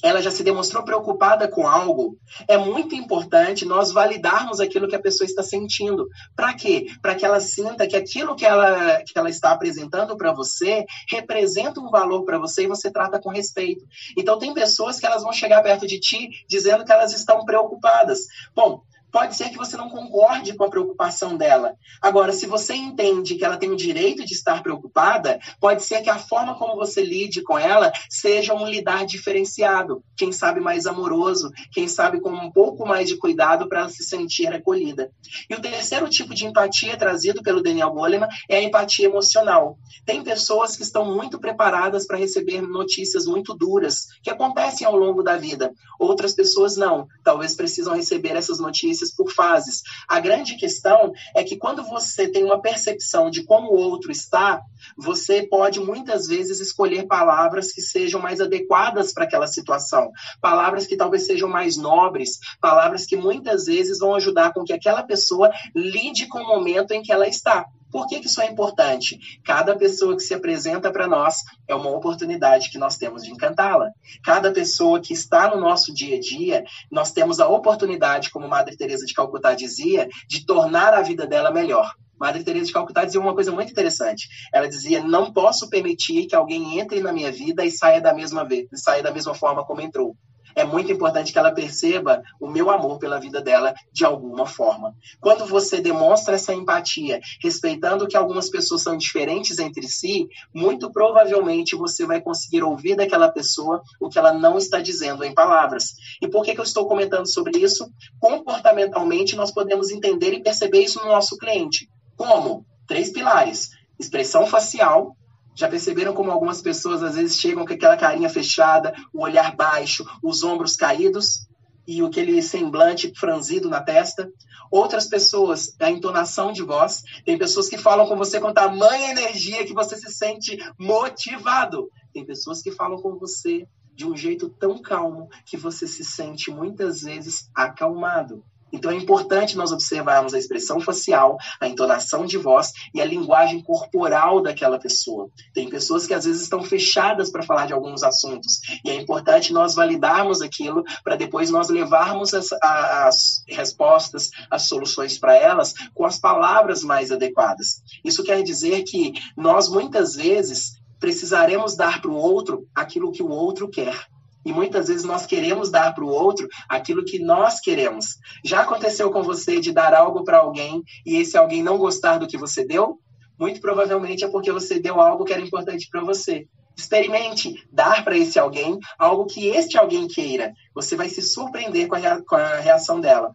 [0.03, 5.01] ela já se demonstrou preocupada com algo, é muito importante nós validarmos aquilo que a
[5.01, 6.09] pessoa está sentindo.
[6.35, 6.87] Para quê?
[7.01, 11.81] Para que ela sinta que aquilo que ela, que ela está apresentando para você representa
[11.81, 13.85] um valor para você e você trata com respeito.
[14.17, 18.21] Então, tem pessoas que elas vão chegar perto de ti dizendo que elas estão preocupadas.
[18.55, 18.83] Bom,
[19.17, 21.75] pode ser que você não concorde com a preocupação dela.
[22.03, 26.11] Agora, se você entende que ela tem o direito de estar preocupada, pode ser que
[26.11, 31.51] a forma como você lide com ela seja um lidar diferenciado, quem sabe mais amoroso,
[31.73, 35.11] quem sabe com um pouco mais de cuidado para ela se sentir acolhida.
[35.49, 39.79] E o terceiro tipo de empatia trazido pelo Daniel Goleman é a empatia emocional.
[40.05, 45.23] Tem pessoas que estão muito preparadas para receber notícias muito duras que acontecem ao longo
[45.23, 45.73] da vida.
[45.99, 47.09] Outras pessoas não.
[47.25, 49.83] Talvez precisam receber essas notícias por fases.
[50.09, 54.63] A grande questão é que quando você tem uma percepção de como o outro está,
[54.97, 60.97] você pode muitas vezes escolher palavras que sejam mais adequadas para aquela situação, palavras que
[60.97, 66.27] talvez sejam mais nobres, palavras que muitas vezes vão ajudar com que aquela pessoa lide
[66.27, 67.67] com o momento em que ela está.
[67.97, 69.19] Por que, que isso é importante?
[69.43, 71.37] Cada pessoa que se apresenta para nós
[71.67, 73.91] é uma oportunidade que nós temos de encantá-la.
[74.23, 78.77] Cada pessoa que está no nosso dia a dia, nós temos a oportunidade, como Madre
[78.77, 81.91] Teresa de Calcutá dizia, de tornar a vida dela melhor.
[82.21, 84.29] Madre Teresa de Calcutá dizia uma coisa muito interessante.
[84.53, 88.45] Ela dizia: "Não posso permitir que alguém entre na minha vida e saia da mesma
[88.45, 90.15] vez, saia da mesma forma como entrou
[90.57, 94.95] é muito importante que ela perceba o meu amor pela vida dela de alguma forma.
[95.21, 101.77] Quando você demonstra essa empatia, respeitando que algumas pessoas são diferentes entre si, muito provavelmente
[101.77, 105.95] você vai conseguir ouvir daquela pessoa o que ela não está dizendo em palavras.
[106.23, 107.87] E por que, que eu estou comentando sobre isso?
[108.19, 111.87] Comportamentalmente, nós podemos entender e perceber isso no nosso cliente.
[112.17, 112.65] Como?
[112.89, 115.15] Três pilares: expressão facial,
[115.57, 120.07] já perceberam como algumas pessoas às vezes chegam com aquela carinha fechada, o olhar baixo,
[120.23, 121.49] os ombros caídos
[121.87, 124.31] e aquele semblante franzido na testa?
[124.71, 127.03] Outras pessoas, a entonação de voz.
[127.25, 131.91] Tem pessoas que falam com você com tamanha energia que você se sente motivado.
[132.13, 136.51] Tem pessoas que falam com você de um jeito tão calmo que você se sente
[136.51, 138.45] muitas vezes acalmado.
[138.73, 143.62] Então é importante nós observarmos a expressão facial, a entonação de voz e a linguagem
[143.62, 145.29] corporal daquela pessoa.
[145.55, 149.53] Tem pessoas que às vezes estão fechadas para falar de alguns assuntos e é importante
[149.53, 156.05] nós validarmos aquilo para depois nós levarmos as, as respostas, as soluções para elas com
[156.05, 157.83] as palavras mais adequadas.
[158.05, 163.31] Isso quer dizer que nós muitas vezes precisaremos dar para o outro aquilo que o
[163.31, 164.07] outro quer
[164.47, 168.17] e muitas vezes nós queremos dar para o outro aquilo que nós queremos.
[168.45, 172.29] Já aconteceu com você de dar algo para alguém e esse alguém não gostar do
[172.29, 173.01] que você deu?
[173.37, 176.47] Muito provavelmente é porque você deu algo que era importante para você.
[176.77, 180.53] Experimente dar para esse alguém algo que este alguém queira.
[180.73, 183.35] Você vai se surpreender com a, com a reação dela.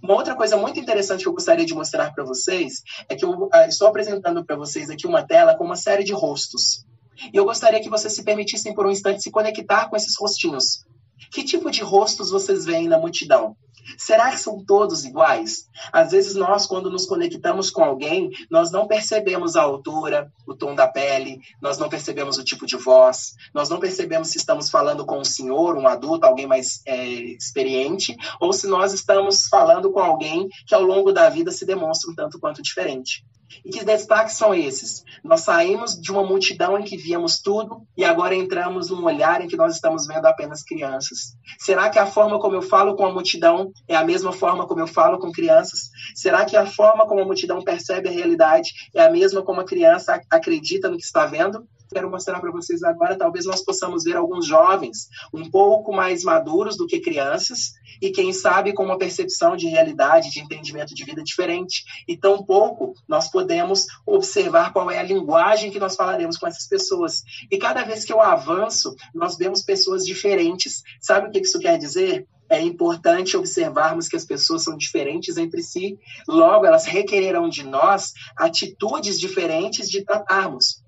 [0.00, 3.30] Uma outra coisa muito interessante que eu gostaria de mostrar para vocês é que eu
[3.30, 6.84] uh, estou apresentando para vocês aqui uma tela com uma série de rostos.
[7.32, 10.84] E eu gostaria que vocês se permitissem por um instante se conectar com esses rostinhos.
[11.30, 13.56] Que tipo de rostos vocês veem na multidão?
[13.98, 15.68] Será que são todos iguais?
[15.92, 20.74] Às vezes nós, quando nos conectamos com alguém, nós não percebemos a altura, o tom
[20.74, 25.04] da pele, nós não percebemos o tipo de voz, nós não percebemos se estamos falando
[25.04, 30.00] com um senhor, um adulto, alguém mais é, experiente, ou se nós estamos falando com
[30.00, 33.24] alguém que ao longo da vida se demonstra um tanto quanto diferente.
[33.64, 35.04] E que destaques são esses?
[35.22, 39.48] Nós saímos de uma multidão em que víamos tudo e agora entramos num olhar em
[39.48, 41.36] que nós estamos vendo apenas crianças.
[41.58, 44.80] Será que a forma como eu falo com a multidão é a mesma forma como
[44.80, 45.90] eu falo com crianças?
[46.14, 49.64] Será que a forma como a multidão percebe a realidade é a mesma como a
[49.64, 51.66] criança acredita no que está vendo?
[51.92, 56.76] Quero mostrar para vocês agora, talvez nós possamos ver alguns jovens um pouco mais maduros
[56.76, 61.22] do que crianças e quem sabe com uma percepção de realidade, de entendimento de vida
[61.22, 61.84] diferente.
[62.08, 66.66] E tão pouco nós podemos observar qual é a linguagem que nós falaremos com essas
[66.66, 67.22] pessoas.
[67.50, 70.82] E cada vez que eu avanço, nós vemos pessoas diferentes.
[71.00, 72.26] Sabe o que isso quer dizer?
[72.52, 78.12] é importante observarmos que as pessoas são diferentes entre si, logo elas requererão de nós
[78.36, 80.81] atitudes diferentes de tratarmos.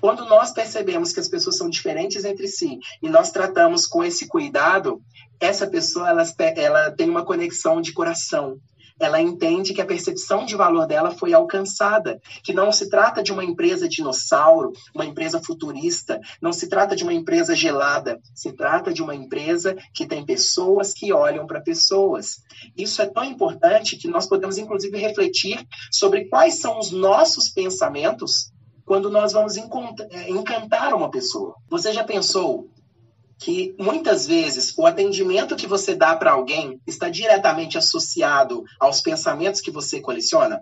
[0.00, 4.26] Quando nós percebemos que as pessoas são diferentes entre si e nós tratamos com esse
[4.26, 5.02] cuidado,
[5.38, 6.24] essa pessoa ela,
[6.56, 8.58] ela tem uma conexão de coração.
[9.00, 13.32] Ela entende que a percepção de valor dela foi alcançada, que não se trata de
[13.32, 18.92] uma empresa dinossauro, uma empresa futurista, não se trata de uma empresa gelada, se trata
[18.92, 22.42] de uma empresa que tem pessoas que olham para pessoas.
[22.76, 28.52] Isso é tão importante que nós podemos, inclusive, refletir sobre quais são os nossos pensamentos
[28.90, 31.54] quando nós vamos é, encantar uma pessoa.
[31.68, 32.68] Você já pensou
[33.38, 39.60] que muitas vezes o atendimento que você dá para alguém está diretamente associado aos pensamentos
[39.60, 40.60] que você coleciona?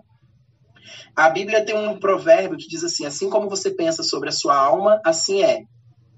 [1.15, 4.55] A Bíblia tem um provérbio que diz assim: assim como você pensa sobre a sua
[4.55, 5.63] alma, assim é.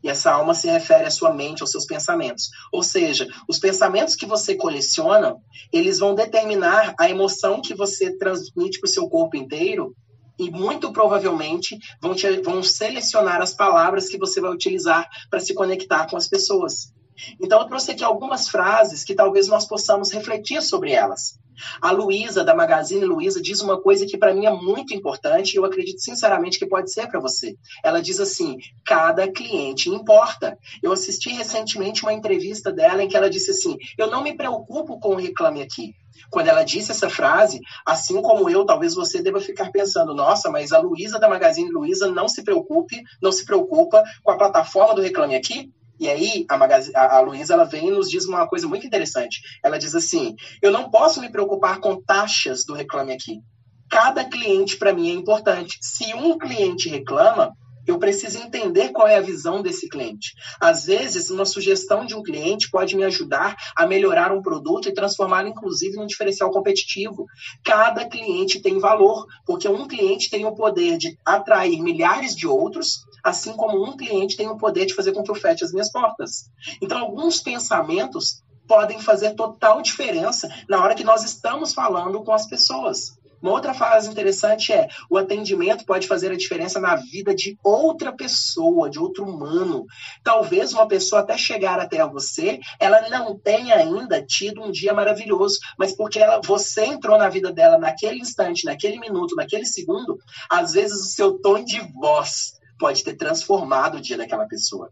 [0.04, 2.50] E essa alma se refere à sua mente, aos seus pensamentos.
[2.74, 5.38] Ou seja, os pensamentos que você coleciona,
[5.72, 9.96] eles vão determinar a emoção que você transmite para o seu corpo inteiro
[10.42, 15.54] e muito provavelmente vão, te, vão selecionar as palavras que você vai utilizar para se
[15.54, 16.92] conectar com as pessoas.
[17.40, 21.40] Então, eu trouxe aqui algumas frases que talvez nós possamos refletir sobre elas.
[21.82, 25.58] A Luísa, da Magazine Luiza, diz uma coisa que para mim é muito importante e
[25.58, 27.56] eu acredito sinceramente que pode ser para você.
[27.84, 30.58] Ela diz assim: cada cliente importa.
[30.82, 35.00] Eu assisti recentemente uma entrevista dela em que ela disse assim: eu não me preocupo
[35.00, 35.96] com o reclame aqui.
[36.30, 40.72] Quando ela disse essa frase, assim como eu, talvez você deva ficar pensando: nossa, mas
[40.72, 45.02] a Luísa da Magazine Luiza não se preocupe, não se preocupa com a plataforma do
[45.02, 45.72] Reclame Aqui?
[46.02, 49.40] E aí, a, a, a Luísa, ela vem e nos diz uma coisa muito interessante.
[49.64, 53.40] Ela diz assim, eu não posso me preocupar com taxas do Reclame Aqui.
[53.88, 55.78] Cada cliente, para mim, é importante.
[55.80, 60.34] Se um cliente reclama, eu preciso entender qual é a visão desse cliente.
[60.60, 64.94] Às vezes, uma sugestão de um cliente pode me ajudar a melhorar um produto e
[64.94, 67.28] transformá-lo, inclusive, num diferencial competitivo.
[67.64, 73.06] Cada cliente tem valor, porque um cliente tem o poder de atrair milhares de outros,
[73.24, 75.92] assim como um cliente tem o poder de fazer com que eu feche as minhas
[75.92, 76.50] portas.
[76.82, 82.48] Então, alguns pensamentos podem fazer total diferença na hora que nós estamos falando com as
[82.48, 83.20] pessoas.
[83.42, 88.14] Uma outra frase interessante é: o atendimento pode fazer a diferença na vida de outra
[88.14, 89.86] pessoa, de outro humano.
[90.24, 95.60] Talvez uma pessoa até chegar até você, ela não tenha ainda tido um dia maravilhoso,
[95.78, 100.20] mas porque ela, você entrou na vida dela naquele instante, naquele minuto, naquele segundo,
[100.50, 104.90] às vezes o seu tom de voz pode ter transformado o dia daquela pessoa.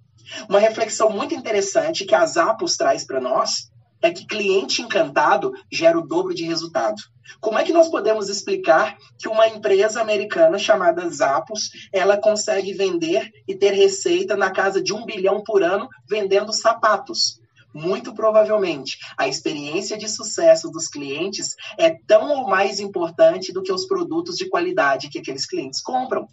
[0.48, 5.98] Uma reflexão muito interessante que a Zappos traz para nós é que cliente encantado gera
[5.98, 7.02] o dobro de resultado.
[7.42, 13.28] Como é que nós podemos explicar que uma empresa americana chamada Zappos, ela consegue vender
[13.48, 17.42] e ter receita na casa de um bilhão por ano vendendo sapatos?
[17.74, 23.74] Muito provavelmente, a experiência de sucesso dos clientes é tão ou mais importante do que
[23.74, 26.28] os produtos de qualidade que aqueles clientes compram.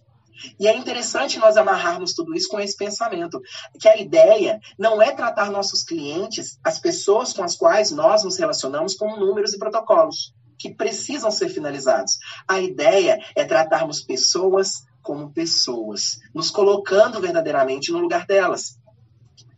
[0.58, 3.40] E é interessante nós amarrarmos tudo isso com esse pensamento,
[3.80, 8.36] que a ideia não é tratar nossos clientes, as pessoas com as quais nós nos
[8.36, 12.18] relacionamos, como números e protocolos que precisam ser finalizados.
[12.48, 18.78] A ideia é tratarmos pessoas como pessoas, nos colocando verdadeiramente no lugar delas.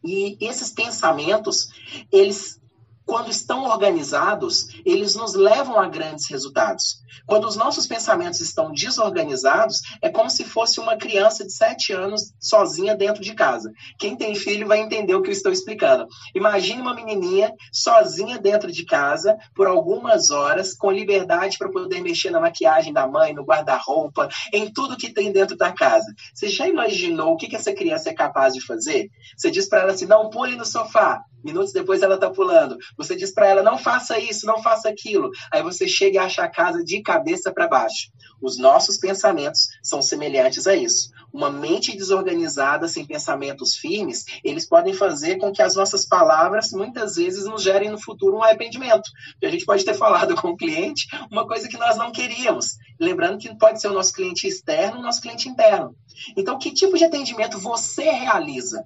[0.05, 1.69] E esses pensamentos,
[2.13, 2.61] eles
[3.09, 6.99] quando estão organizados, eles nos levam a grandes resultados.
[7.27, 12.35] Quando os nossos pensamentos estão desorganizados, é como se fosse uma criança de sete anos
[12.39, 13.73] sozinha dentro de casa.
[13.99, 16.07] Quem tem filho vai entender o que eu estou explicando.
[16.35, 22.31] Imagine uma menininha sozinha dentro de casa por algumas horas, com liberdade para poder mexer
[22.31, 26.07] na maquiagem da mãe, no guarda-roupa, em tudo que tem dentro da casa.
[26.35, 29.09] Você já imaginou o que, essa criança é capaz de fazer?
[29.35, 31.23] Você diz para ela assim: não pule no sofá.
[31.43, 32.77] Minutos depois ela está pulando.
[32.99, 35.31] Você diz para ela, não faça isso, não faça aquilo.
[35.53, 38.11] Aí você chega e acha a casa de cabeça para baixo.
[38.43, 41.11] Os nossos pensamentos são semelhantes a isso.
[41.33, 47.17] Uma mente desorganizada, sem pensamentos firmes, eles podem fazer com que as nossas palavras, muitas
[47.17, 49.11] vezes, nos gerem no futuro um arrependimento.
[49.43, 52.77] A gente pode ter falado com o cliente uma coisa que nós não queríamos.
[52.99, 55.95] Lembrando que pode ser o nosso cliente externo o nosso cliente interno.
[56.37, 58.85] Então, que tipo de atendimento você realiza?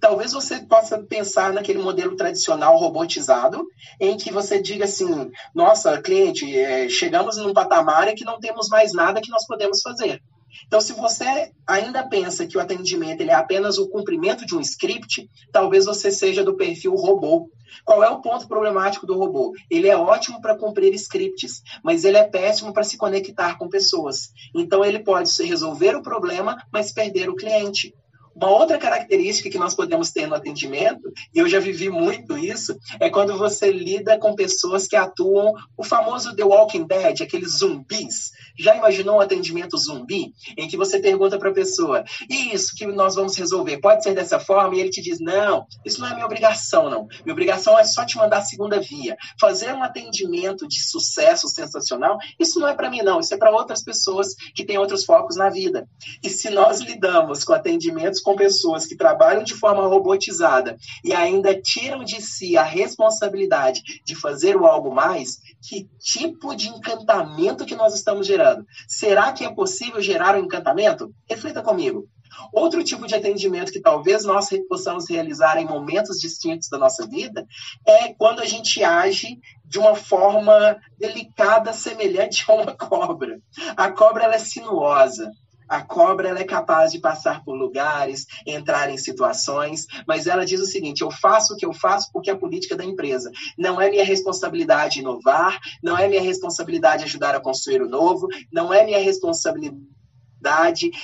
[0.00, 3.66] Talvez você possa pensar naquele modelo tradicional robotizado,
[4.00, 8.68] em que você diga assim: nossa, cliente, é, chegamos num patamar em que não temos
[8.68, 10.22] mais nada que nós podemos fazer.
[10.66, 14.60] Então, se você ainda pensa que o atendimento ele é apenas o cumprimento de um
[14.60, 17.50] script, talvez você seja do perfil robô.
[17.84, 19.54] Qual é o ponto problemático do robô?
[19.70, 24.30] Ele é ótimo para cumprir scripts, mas ele é péssimo para se conectar com pessoas.
[24.54, 27.94] Então, ele pode resolver o problema, mas perder o cliente.
[28.40, 32.78] Uma outra característica que nós podemos ter no atendimento, e eu já vivi muito isso,
[33.00, 38.30] é quando você lida com pessoas que atuam o famoso The Walking Dead, aqueles zumbis.
[38.56, 40.32] Já imaginou um atendimento zumbi?
[40.56, 44.14] Em que você pergunta para a pessoa, e isso que nós vamos resolver, pode ser
[44.14, 44.76] dessa forma?
[44.76, 47.08] E ele te diz, não, isso não é minha obrigação, não.
[47.24, 49.16] Minha obrigação é só te mandar a segunda via.
[49.40, 53.18] Fazer um atendimento de sucesso sensacional, isso não é para mim, não.
[53.18, 55.88] Isso é para outras pessoas que têm outros focos na vida.
[56.22, 61.58] E se nós lidamos com atendimentos com pessoas que trabalham de forma robotizada e ainda
[61.58, 67.74] tiram de si a responsabilidade de fazer o algo mais, que tipo de encantamento que
[67.74, 68.66] nós estamos gerando?
[68.86, 71.10] Será que é possível gerar um encantamento?
[71.26, 72.06] Reflita comigo.
[72.52, 77.46] Outro tipo de atendimento que talvez nós possamos realizar em momentos distintos da nossa vida
[77.86, 83.40] é quando a gente age de uma forma delicada, semelhante a uma cobra.
[83.74, 85.30] A cobra ela é sinuosa,
[85.68, 90.66] a cobra é capaz de passar por lugares, entrar em situações, mas ela diz o
[90.66, 93.30] seguinte: eu faço o que eu faço porque é a política da empresa.
[93.56, 98.72] Não é minha responsabilidade inovar, não é minha responsabilidade ajudar a construir o novo, não
[98.72, 99.97] é minha responsabilidade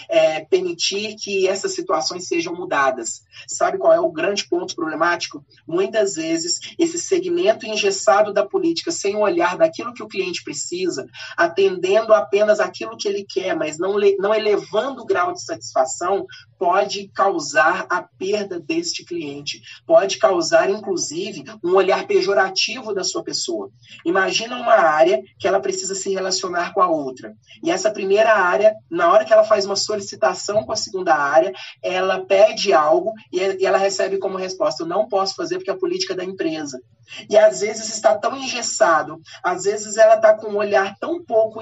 [0.09, 3.23] é, permitir que essas situações sejam mudadas.
[3.49, 5.45] Sabe qual é o grande ponto problemático?
[5.67, 11.07] Muitas vezes, esse segmento engessado da política, sem olhar daquilo que o cliente precisa,
[11.37, 16.27] atendendo apenas aquilo que ele quer, mas não, não elevando o grau de satisfação,
[16.65, 23.69] pode causar a perda deste cliente, pode causar, inclusive, um olhar pejorativo da sua pessoa.
[24.03, 27.35] Imagina uma área que ela precisa se relacionar com a outra.
[27.63, 31.53] E essa primeira área, na hora que ela faz uma solicitação com a segunda área,
[31.83, 35.79] ela pede algo e ela recebe como resposta: eu não posso fazer porque é a
[35.79, 36.81] política da empresa.
[37.29, 41.61] E às vezes está tão engessado, às vezes ela está com um olhar tão pouco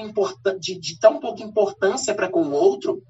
[0.60, 3.02] de, de tão pouca importância para com o outro,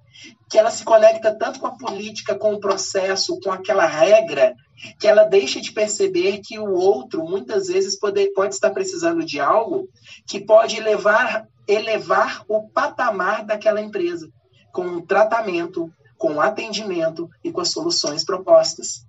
[0.48, 4.54] que ela se conecta tanto com a política, com o processo, com aquela regra,
[4.98, 9.40] que ela deixa de perceber que o outro muitas vezes pode, pode estar precisando de
[9.40, 9.88] algo
[10.26, 14.28] que pode levar, elevar o patamar daquela empresa,
[14.72, 19.06] com o tratamento, com o atendimento e com as soluções propostas.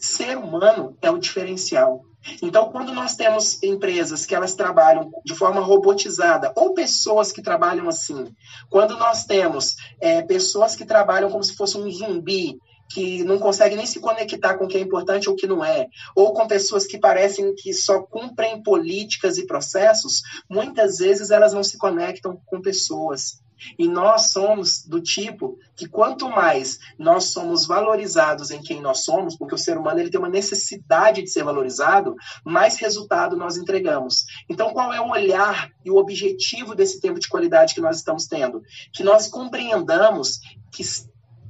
[0.00, 2.02] Ser humano é o diferencial.
[2.42, 7.88] Então, quando nós temos empresas que elas trabalham de forma robotizada, ou pessoas que trabalham
[7.88, 8.34] assim,
[8.68, 12.58] quando nós temos é, pessoas que trabalham como se fosse um zumbi,
[12.90, 15.64] que não consegue nem se conectar com o que é importante ou o que não
[15.64, 21.52] é, ou com pessoas que parecem que só cumprem políticas e processos, muitas vezes elas
[21.52, 23.40] não se conectam com pessoas.
[23.78, 29.36] E nós somos do tipo que quanto mais nós somos valorizados em quem nós somos,
[29.36, 34.24] porque o ser humano ele tem uma necessidade de ser valorizado, mais resultado nós entregamos.
[34.48, 38.26] Então, qual é o olhar e o objetivo desse tempo de qualidade que nós estamos
[38.26, 38.62] tendo?
[38.92, 40.40] Que nós compreendamos
[40.70, 40.84] que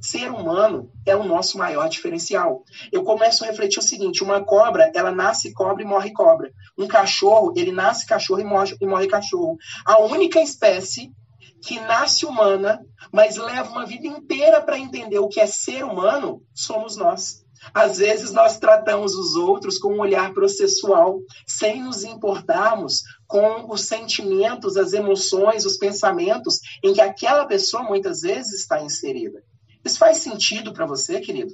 [0.01, 2.63] ser humano é o nosso maior diferencial.
[2.91, 6.51] Eu começo a refletir o seguinte: uma cobra, ela nasce cobra e morre cobra.
[6.77, 9.57] Um cachorro, ele nasce cachorro e morre, e morre cachorro.
[9.85, 11.13] A única espécie
[11.61, 16.41] que nasce humana, mas leva uma vida inteira para entender o que é ser humano,
[16.53, 17.41] somos nós.
[17.73, 23.81] Às vezes nós tratamos os outros com um olhar processual, sem nos importarmos com os
[23.81, 29.43] sentimentos, as emoções, os pensamentos em que aquela pessoa muitas vezes está inserida.
[29.85, 31.53] Isso faz sentido para você, querido?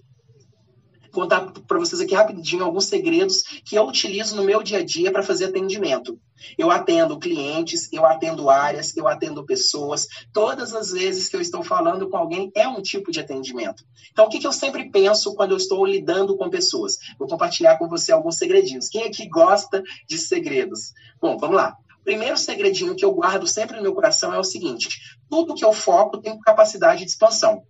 [1.11, 5.11] Contar para vocês aqui rapidinho alguns segredos que eu utilizo no meu dia a dia
[5.11, 6.19] para fazer atendimento.
[6.57, 10.07] Eu atendo clientes, eu atendo áreas, eu atendo pessoas.
[10.31, 13.83] Todas as vezes que eu estou falando com alguém é um tipo de atendimento.
[14.11, 16.97] Então, o que, que eu sempre penso quando eu estou lidando com pessoas?
[17.17, 18.89] Vou compartilhar com você alguns segredinhos.
[18.89, 20.93] Quem aqui gosta de segredos?
[21.19, 21.75] Bom, vamos lá.
[22.03, 25.73] Primeiro segredinho que eu guardo sempre no meu coração é o seguinte: tudo que eu
[25.73, 27.63] foco tem capacidade de expansão.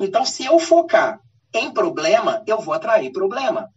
[0.00, 1.20] Então, se eu focar
[1.52, 3.68] em problema, eu vou atrair problema.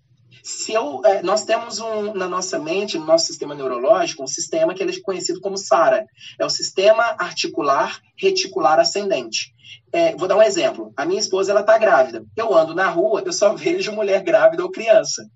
[0.44, 4.74] Se eu, é, nós temos um, na nossa mente, no nosso sistema neurológico, um sistema
[4.74, 6.06] que é conhecido como SARA.
[6.40, 9.54] É o Sistema Articular Reticular Ascendente.
[9.92, 10.94] É, vou dar um exemplo.
[10.96, 12.24] A minha esposa ela está grávida.
[12.36, 15.28] Eu ando na rua, eu só vejo mulher grávida ou criança.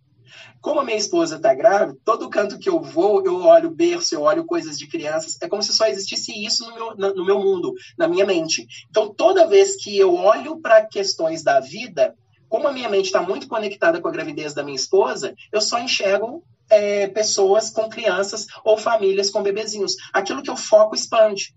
[0.61, 4.21] Como a minha esposa está grávida, todo canto que eu vou, eu olho berço, eu
[4.21, 5.37] olho coisas de crianças.
[5.41, 8.65] É como se só existisse isso no meu, no meu mundo, na minha mente.
[8.89, 12.15] Então, toda vez que eu olho para questões da vida,
[12.53, 15.79] como a minha mente está muito conectada com a gravidez da minha esposa, eu só
[15.79, 19.95] enxergo é, pessoas com crianças ou famílias com bebezinhos.
[20.13, 21.55] Aquilo que eu foco expande.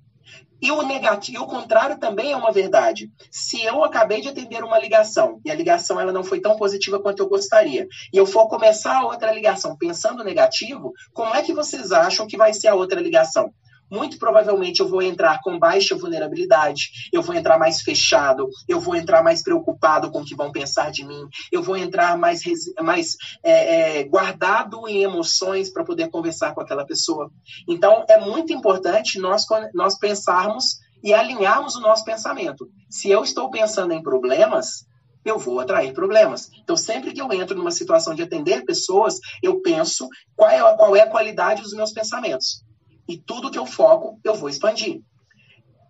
[0.59, 3.11] E o negativo, o contrário também é uma verdade.
[3.31, 6.99] Se eu acabei de atender uma ligação e a ligação ela não foi tão positiva
[6.99, 11.53] quanto eu gostaria, e eu for começar a outra ligação pensando negativo, como é que
[11.53, 13.53] vocês acham que vai ser a outra ligação?
[13.91, 18.97] Muito provavelmente eu vou entrar com baixa vulnerabilidade, eu vou entrar mais fechado, eu vou
[18.97, 21.23] entrar mais preocupado com o que vão pensar de mim,
[21.53, 22.43] eu vou entrar mais,
[22.81, 27.31] mais é, é, guardado em emoções para poder conversar com aquela pessoa.
[27.69, 29.45] Então, é muito importante nós,
[29.75, 32.69] nós pensarmos e alinharmos o nosso pensamento.
[32.91, 34.87] Se eu estou pensando em problemas,
[35.25, 36.51] eu vou atrair problemas.
[36.63, 40.97] Então, sempre que eu entro numa situação de atender pessoas, eu penso qual é, qual
[40.97, 42.66] é a qualidade dos meus pensamentos
[43.09, 45.01] e tudo que eu foco, eu vou expandir.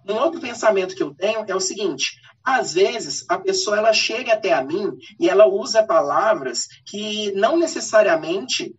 [0.08, 4.34] Um outro pensamento que eu tenho é o seguinte: às vezes a pessoa ela chega
[4.34, 8.74] até a mim e ela usa palavras que não necessariamente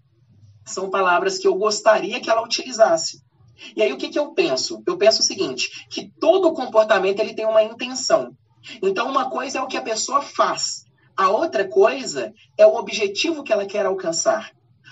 [0.66, 3.22] são palavras que eu gostaria que ela utilizasse.
[3.76, 4.82] E aí o que, que eu penso?
[4.88, 8.32] Eu penso o seguinte: que todo comportamento ele tem uma intenção.
[8.82, 10.86] Então uma coisa é o que a pessoa faz,
[11.16, 14.52] a outra coisa é o objetivo que ela quer alcançar.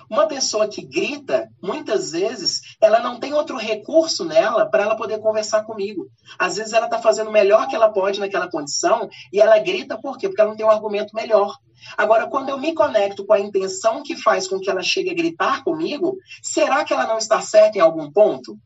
[0.09, 5.19] Uma pessoa que grita, muitas vezes, ela não tem outro recurso nela para ela poder
[5.19, 6.07] conversar comigo.
[6.37, 9.97] Às vezes ela está fazendo o melhor que ela pode naquela condição e ela grita
[9.99, 10.27] por quê?
[10.27, 11.55] Porque ela não tem um argumento melhor.
[11.97, 15.15] Agora, quando eu me conecto com a intenção que faz com que ela chegue a
[15.15, 18.57] gritar comigo, será que ela não está certa em algum ponto?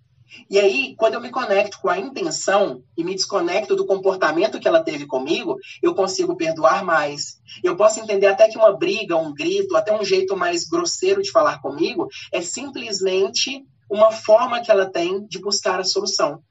[0.50, 4.68] E aí, quando eu me conecto com a intenção e me desconecto do comportamento que
[4.68, 7.40] ela teve comigo, eu consigo perdoar mais.
[7.64, 11.32] Eu posso entender até que uma briga, um grito, até um jeito mais grosseiro de
[11.32, 16.44] falar comigo é simplesmente uma forma que ela tem de buscar a solução.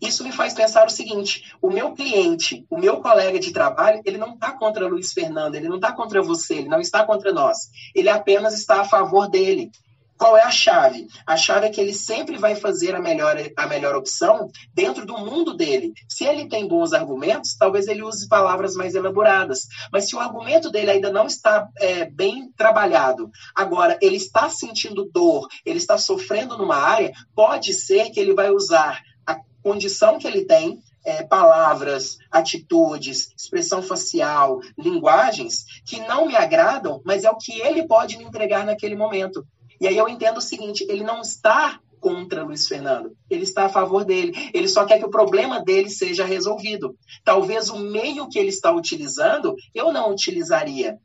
[0.00, 4.18] Isso me faz pensar o seguinte: o meu cliente, o meu colega de trabalho, ele
[4.18, 7.70] não está contra Luiz Fernando, ele não está contra você, ele não está contra nós.
[7.94, 9.70] Ele apenas está a favor dele.
[10.18, 11.08] Qual é a chave?
[11.26, 15.18] A chave é que ele sempre vai fazer a melhor, a melhor opção dentro do
[15.18, 15.92] mundo dele.
[16.08, 19.66] Se ele tem bons argumentos, talvez ele use palavras mais elaboradas.
[19.92, 25.10] Mas se o argumento dele ainda não está é, bem trabalhado, agora ele está sentindo
[25.12, 30.26] dor, ele está sofrendo numa área, pode ser que ele vai usar a condição que
[30.26, 37.36] ele tem é, palavras, atitudes, expressão facial, linguagens que não me agradam, mas é o
[37.36, 39.46] que ele pode me entregar naquele momento.
[39.80, 43.68] E aí eu entendo o seguinte: ele não está contra Luiz Fernando, ele está a
[43.68, 44.32] favor dele.
[44.54, 46.96] Ele só quer que o problema dele seja resolvido.
[47.24, 50.98] Talvez o meio que ele está utilizando eu não utilizaria.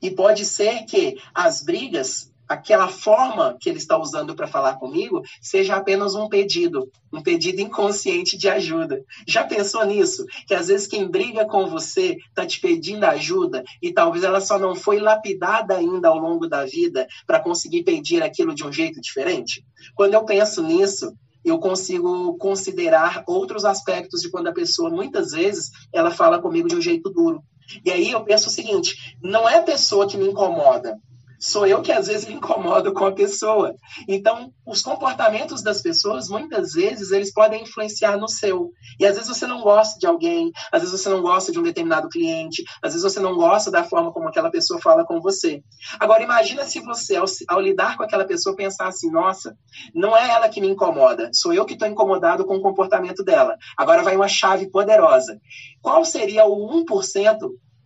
[0.00, 5.22] E pode ser que as brigas aquela forma que ele está usando para falar comigo
[5.40, 9.02] seja apenas um pedido, um pedido inconsciente de ajuda.
[9.26, 10.26] Já pensou nisso?
[10.46, 14.58] Que às vezes quem briga com você está te pedindo ajuda e talvez ela só
[14.58, 19.00] não foi lapidada ainda ao longo da vida para conseguir pedir aquilo de um jeito
[19.00, 19.64] diferente?
[19.94, 21.12] Quando eu penso nisso,
[21.44, 26.76] eu consigo considerar outros aspectos de quando a pessoa, muitas vezes, ela fala comigo de
[26.76, 27.42] um jeito duro.
[27.84, 30.96] E aí eu penso o seguinte: não é a pessoa que me incomoda,
[31.42, 33.74] sou eu que às vezes me incomodo com a pessoa.
[34.08, 38.70] Então, os comportamentos das pessoas, muitas vezes, eles podem influenciar no seu.
[38.98, 41.62] E às vezes você não gosta de alguém, às vezes você não gosta de um
[41.64, 45.64] determinado cliente, às vezes você não gosta da forma como aquela pessoa fala com você.
[45.98, 49.56] Agora, imagina se você, ao, ao lidar com aquela pessoa, pensar assim: nossa,
[49.92, 53.56] não é ela que me incomoda, sou eu que estou incomodado com o comportamento dela.
[53.76, 55.40] Agora vai uma chave poderosa.
[55.80, 57.36] Qual seria o 1%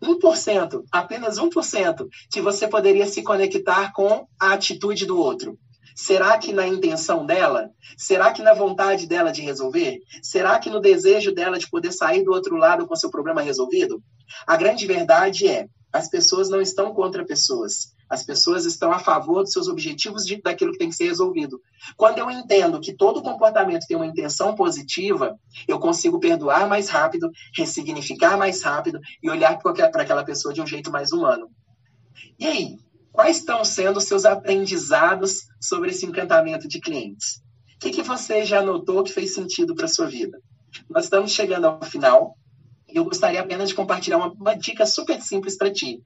[0.03, 5.59] 1%, apenas 1%, que você poderia se conectar com a atitude do outro.
[5.95, 7.71] Será que na intenção dela?
[7.97, 9.99] Será que na vontade dela de resolver?
[10.23, 14.03] Será que no desejo dela de poder sair do outro lado com seu problema resolvido?
[14.47, 17.96] A grande verdade é: as pessoas não estão contra pessoas.
[18.09, 21.61] As pessoas estão a favor dos seus objetivos, de, daquilo que tem que ser resolvido.
[21.97, 27.31] Quando eu entendo que todo comportamento tem uma intenção positiva, eu consigo perdoar mais rápido,
[27.55, 31.51] ressignificar mais rápido e olhar para aquela pessoa de um jeito mais humano.
[32.39, 32.79] E aí,
[33.13, 37.43] quais estão sendo os seus aprendizados sobre esse encantamento de clientes?
[37.75, 40.41] O que, que você já notou que fez sentido para a sua vida?
[40.89, 42.37] Nós estamos chegando ao final
[42.89, 46.03] e eu gostaria apenas de compartilhar uma, uma dica super simples para ti.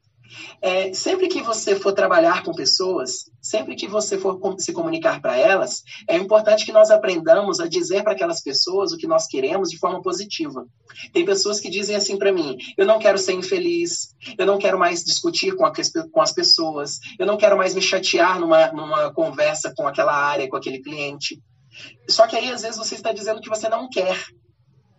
[0.61, 5.37] É, sempre que você for trabalhar com pessoas, sempre que você for se comunicar para
[5.37, 9.71] elas, é importante que nós aprendamos a dizer para aquelas pessoas o que nós queremos
[9.71, 10.67] de forma positiva.
[11.13, 14.79] Tem pessoas que dizem assim para mim: eu não quero ser infeliz, eu não quero
[14.79, 15.73] mais discutir com, a,
[16.13, 20.49] com as pessoas, eu não quero mais me chatear numa, numa conversa com aquela área,
[20.49, 21.41] com aquele cliente.
[22.09, 24.19] Só que aí, às vezes, você está dizendo que você não quer.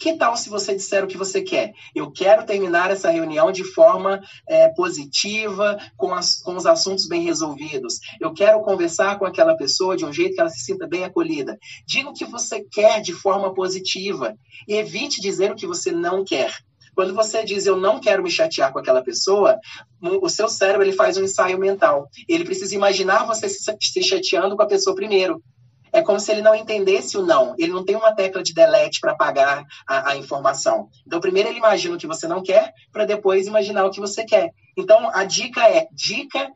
[0.02, 1.73] Que tal se você disser o que você quer?
[1.94, 4.19] Eu quero terminar essa reunião de forma
[4.49, 7.99] é, positiva, com, as, com os assuntos bem resolvidos.
[8.19, 11.56] Eu quero conversar com aquela pessoa de um jeito que ela se sinta bem acolhida.
[11.86, 14.36] Diga o que você quer de forma positiva
[14.68, 16.52] e evite dizer o que você não quer.
[16.95, 19.60] Quando você diz eu não quero me chatear com aquela pessoa,
[20.02, 22.10] o seu cérebro ele faz um ensaio mental.
[22.28, 25.44] Ele precisa imaginar você se chateando com a pessoa primeiro.
[25.93, 27.53] É como se ele não entendesse o não.
[27.57, 30.89] Ele não tem uma tecla de delete para apagar a, a, informação.
[31.05, 34.23] Então, primeiro ele imagina o que você não quer, para depois imaginar o que você
[34.23, 34.51] quer.
[34.77, 36.49] Então, a dica é dica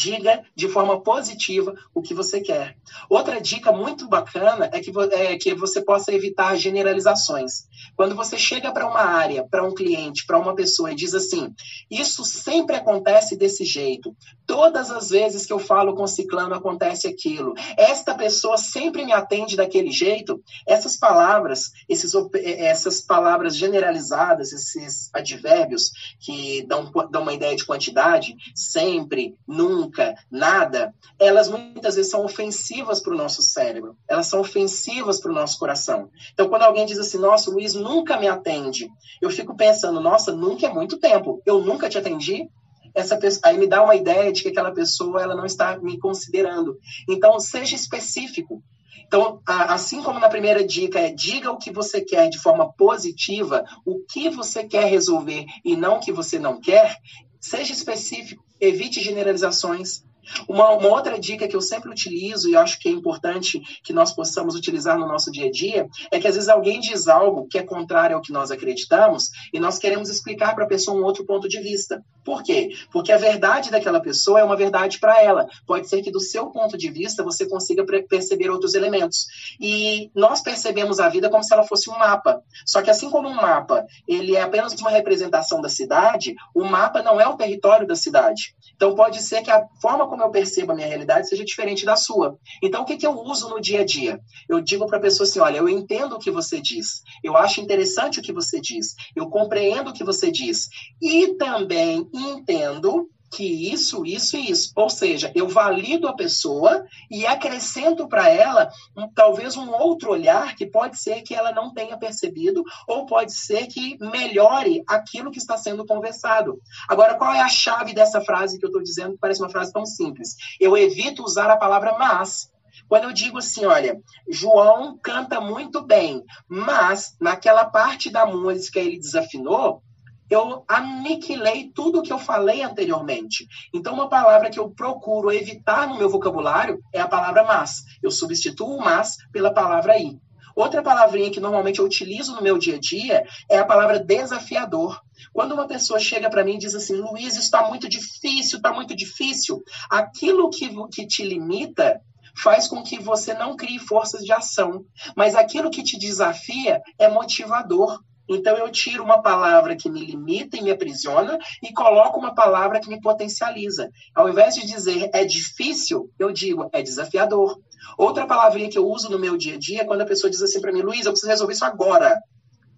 [0.00, 2.76] diga de forma positiva o que você quer.
[3.08, 7.68] Outra dica muito bacana é que, é que você possa evitar generalizações.
[7.94, 11.54] Quando você chega para uma área, para um cliente, para uma pessoa e diz assim:
[11.90, 14.16] Isso sempre acontece desse jeito.
[14.46, 17.54] Todas as vezes que eu falo com ciclano acontece aquilo.
[17.76, 20.42] Esta pessoa sempre me atende daquele jeito.
[20.66, 27.64] Essas palavras, esses, eh, essas palavras generalizadas, esses advérbios que dão, dão uma ideia de
[27.64, 29.89] quantidade, sempre, nunca,
[30.30, 33.96] nada, elas muitas vezes são ofensivas para o nosso cérebro.
[34.08, 36.10] Elas são ofensivas para o nosso coração.
[36.32, 38.88] Então, quando alguém diz assim, nossa, o Luiz nunca me atende,
[39.20, 41.42] eu fico pensando, nossa, nunca é muito tempo.
[41.44, 42.48] Eu nunca te atendi?
[42.94, 45.98] essa pessoa, aí me dá uma ideia de que aquela pessoa ela não está me
[45.98, 46.76] considerando.
[47.08, 48.62] Então, seja específico.
[49.06, 53.64] Então, assim como na primeira dica é diga o que você quer de forma positiva,
[53.84, 56.96] o que você quer resolver e não o que você não quer,
[57.40, 60.04] seja específico, evite generalizações,
[60.48, 64.12] uma, uma, outra dica que eu sempre utilizo e acho que é importante que nós
[64.12, 67.58] possamos utilizar no nosso dia a dia é que às vezes alguém diz algo que
[67.58, 71.24] é contrário ao que nós acreditamos e nós queremos explicar para a pessoa um outro
[71.24, 72.04] ponto de vista.
[72.24, 72.70] Por quê?
[72.92, 75.46] Porque a verdade daquela pessoa é uma verdade para ela.
[75.66, 79.26] Pode ser que do seu ponto de vista você consiga perceber outros elementos.
[79.60, 82.42] E nós percebemos a vida como se ela fosse um mapa.
[82.66, 87.02] Só que assim como um mapa, ele é apenas uma representação da cidade, o mapa
[87.02, 88.54] não é o território da cidade.
[88.74, 91.96] Então pode ser que a forma como eu percebo a minha realidade seja diferente da
[91.96, 92.36] sua.
[92.62, 94.20] Então, o que, que eu uso no dia a dia?
[94.48, 97.60] Eu digo para a pessoa assim: olha, eu entendo o que você diz, eu acho
[97.60, 100.68] interessante o que você diz, eu compreendo o que você diz,
[101.00, 104.72] e também entendo que isso, isso e isso.
[104.74, 110.56] Ou seja, eu valido a pessoa e acrescento para ela um, talvez um outro olhar
[110.56, 115.38] que pode ser que ela não tenha percebido ou pode ser que melhore aquilo que
[115.38, 116.60] está sendo conversado.
[116.88, 119.86] Agora, qual é a chave dessa frase que eu estou dizendo parece uma frase tão
[119.86, 120.36] simples?
[120.58, 122.50] Eu evito usar a palavra mas.
[122.88, 128.98] Quando eu digo assim, olha, João canta muito bem, mas naquela parte da música ele
[128.98, 129.82] desafinou,
[130.30, 133.46] eu aniquilei tudo que eu falei anteriormente.
[133.74, 137.82] Então, uma palavra que eu procuro evitar no meu vocabulário é a palavra mas.
[138.00, 140.18] Eu substituo o mas pela palavra i.
[140.54, 145.00] Outra palavrinha que normalmente eu utilizo no meu dia a dia é a palavra desafiador.
[145.32, 148.72] Quando uma pessoa chega para mim e diz assim, Luiz, isso está muito difícil, está
[148.72, 152.00] muito difícil, aquilo que, que te limita
[152.36, 154.84] faz com que você não crie forças de ação.
[155.16, 158.00] Mas aquilo que te desafia é motivador.
[158.30, 162.78] Então eu tiro uma palavra que me limita e me aprisiona e coloco uma palavra
[162.78, 163.90] que me potencializa.
[164.14, 167.58] Ao invés de dizer é difícil, eu digo é desafiador.
[167.98, 170.40] Outra palavrinha que eu uso no meu dia a dia é quando a pessoa diz
[170.40, 172.16] assim para mim, Luiz, eu preciso resolver isso agora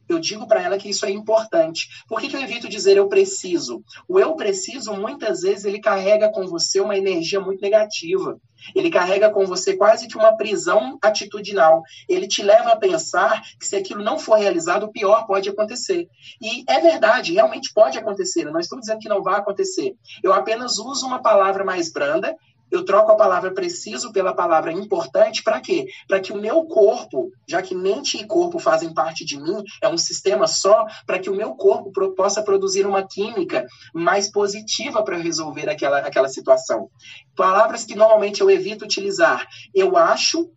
[0.09, 1.89] eu digo para ela que isso é importante.
[2.09, 3.83] Por que, que, eu evito dizer eu preciso?
[4.09, 8.39] O eu preciso, muitas vezes, ele carrega com você uma energia muito negativa.
[8.75, 11.83] Ele carrega com você quase que uma prisão atitudinal.
[12.09, 16.09] Ele te leva a pensar que se aquilo não for realizado, o pior pode acontecer.
[16.41, 18.47] E é verdade, realmente pode acontecer.
[18.47, 19.95] Eu não estou dizendo que não vai acontecer.
[20.23, 22.37] Eu apenas uso uma palavra mais branda
[22.73, 25.87] eu troco a palavra preciso pela palavra importante, para quê?
[26.09, 29.89] Para que o meu corpo, já que mente e corpo fazem parte de mim, é
[29.89, 35.05] um sistema só, para que o meu corpo pro, possa produzir uma química mais positiva
[35.05, 36.89] para resolver aquela, aquela situação.
[37.37, 39.47] Palavras que normalmente eu evito utilizar.
[39.75, 40.51] Eu acho,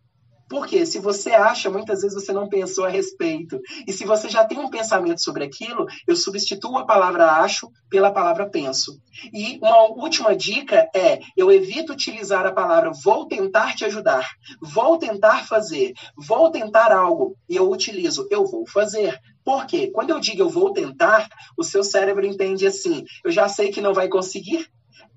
[0.48, 3.60] porque se você acha, muitas vezes você não pensou a respeito.
[3.86, 8.12] E se você já tem um pensamento sobre aquilo, eu substituo a palavra acho pela
[8.12, 9.00] palavra penso.
[9.32, 14.26] E uma última dica é: eu evito utilizar a palavra vou tentar te ajudar,
[14.60, 17.36] vou tentar fazer, vou tentar algo.
[17.48, 19.18] E eu utilizo eu vou fazer.
[19.44, 19.90] Por quê?
[19.92, 23.80] Quando eu digo eu vou tentar, o seu cérebro entende assim: eu já sei que
[23.80, 24.68] não vai conseguir,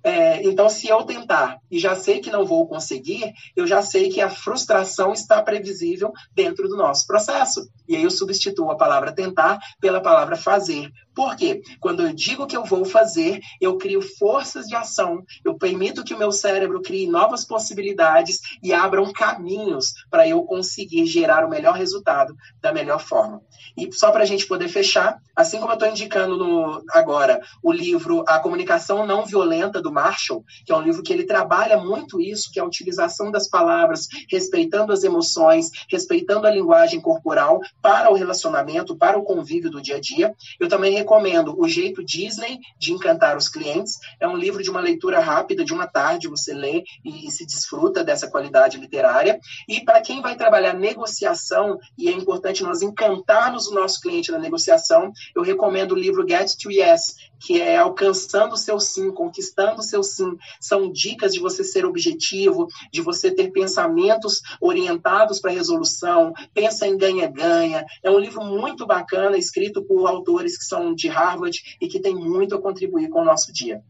[0.04, 4.10] é, então, se eu tentar e já sei que não vou conseguir, eu já sei
[4.10, 7.70] que a frustração está previsível dentro do nosso processo.
[7.88, 10.90] E aí eu substituo a palavra tentar pela palavra fazer.
[11.14, 11.61] Por quê?
[11.80, 16.14] Quando eu digo que eu vou fazer, eu crio forças de ação, eu permito que
[16.14, 21.76] o meu cérebro crie novas possibilidades e abram caminhos para eu conseguir gerar o melhor
[21.76, 23.41] resultado da melhor forma.
[23.77, 27.72] E só para a gente poder fechar, assim como eu estou indicando no, agora o
[27.72, 32.22] livro A Comunicação Não Violenta do Marshall, que é um livro que ele trabalha muito
[32.22, 38.11] isso, que é a utilização das palavras, respeitando as emoções, respeitando a linguagem corporal para
[38.11, 40.34] o relacionamento, para o convívio do dia a dia.
[40.60, 43.98] Eu também recomendo O Jeito Disney de Encantar os Clientes.
[44.19, 47.48] É um livro de uma leitura rápida, de uma tarde, você lê e, e se
[47.48, 49.40] desfruta dessa qualidade literária.
[49.68, 54.38] E para quem vai trabalhar negociação, e é importante nós encantarmos o nosso cliente na
[54.38, 59.80] negociação, eu recomendo o livro Get to Yes, que é alcançando o seu sim, conquistando
[59.80, 60.38] o seu sim.
[60.60, 66.98] São dicas de você ser objetivo, de você ter pensamentos orientados para resolução, pensa em
[66.98, 67.84] ganha-ganha.
[68.03, 72.16] É um livro muito bacana, escrito por autores que são de Harvard e que tem
[72.16, 73.82] muito a contribuir com o nosso dia.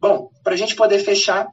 [0.00, 1.48] Bom, para a gente poder fechar,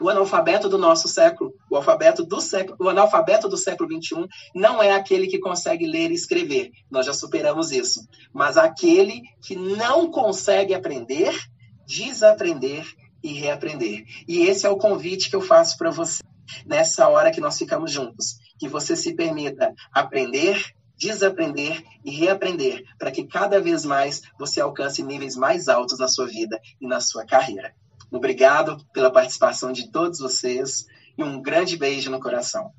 [0.00, 4.82] o analfabeto do nosso século, o alfabeto do século, o analfabeto do século 21 não
[4.82, 6.70] é aquele que consegue ler e escrever.
[6.90, 8.08] Nós já superamos isso.
[8.32, 11.38] Mas aquele que não consegue aprender,
[11.86, 12.86] desaprender
[13.22, 14.04] e reaprender.
[14.26, 16.22] E esse é o convite que eu faço para você
[16.66, 20.62] nessa hora que nós ficamos juntos, que você se permita aprender,
[21.00, 26.26] desaprender e reaprender, para que cada vez mais você alcance níveis mais altos na sua
[26.26, 27.74] vida e na sua carreira.
[28.12, 30.86] Obrigado pela participação de todos vocês
[31.16, 32.70] e um grande beijo no coração.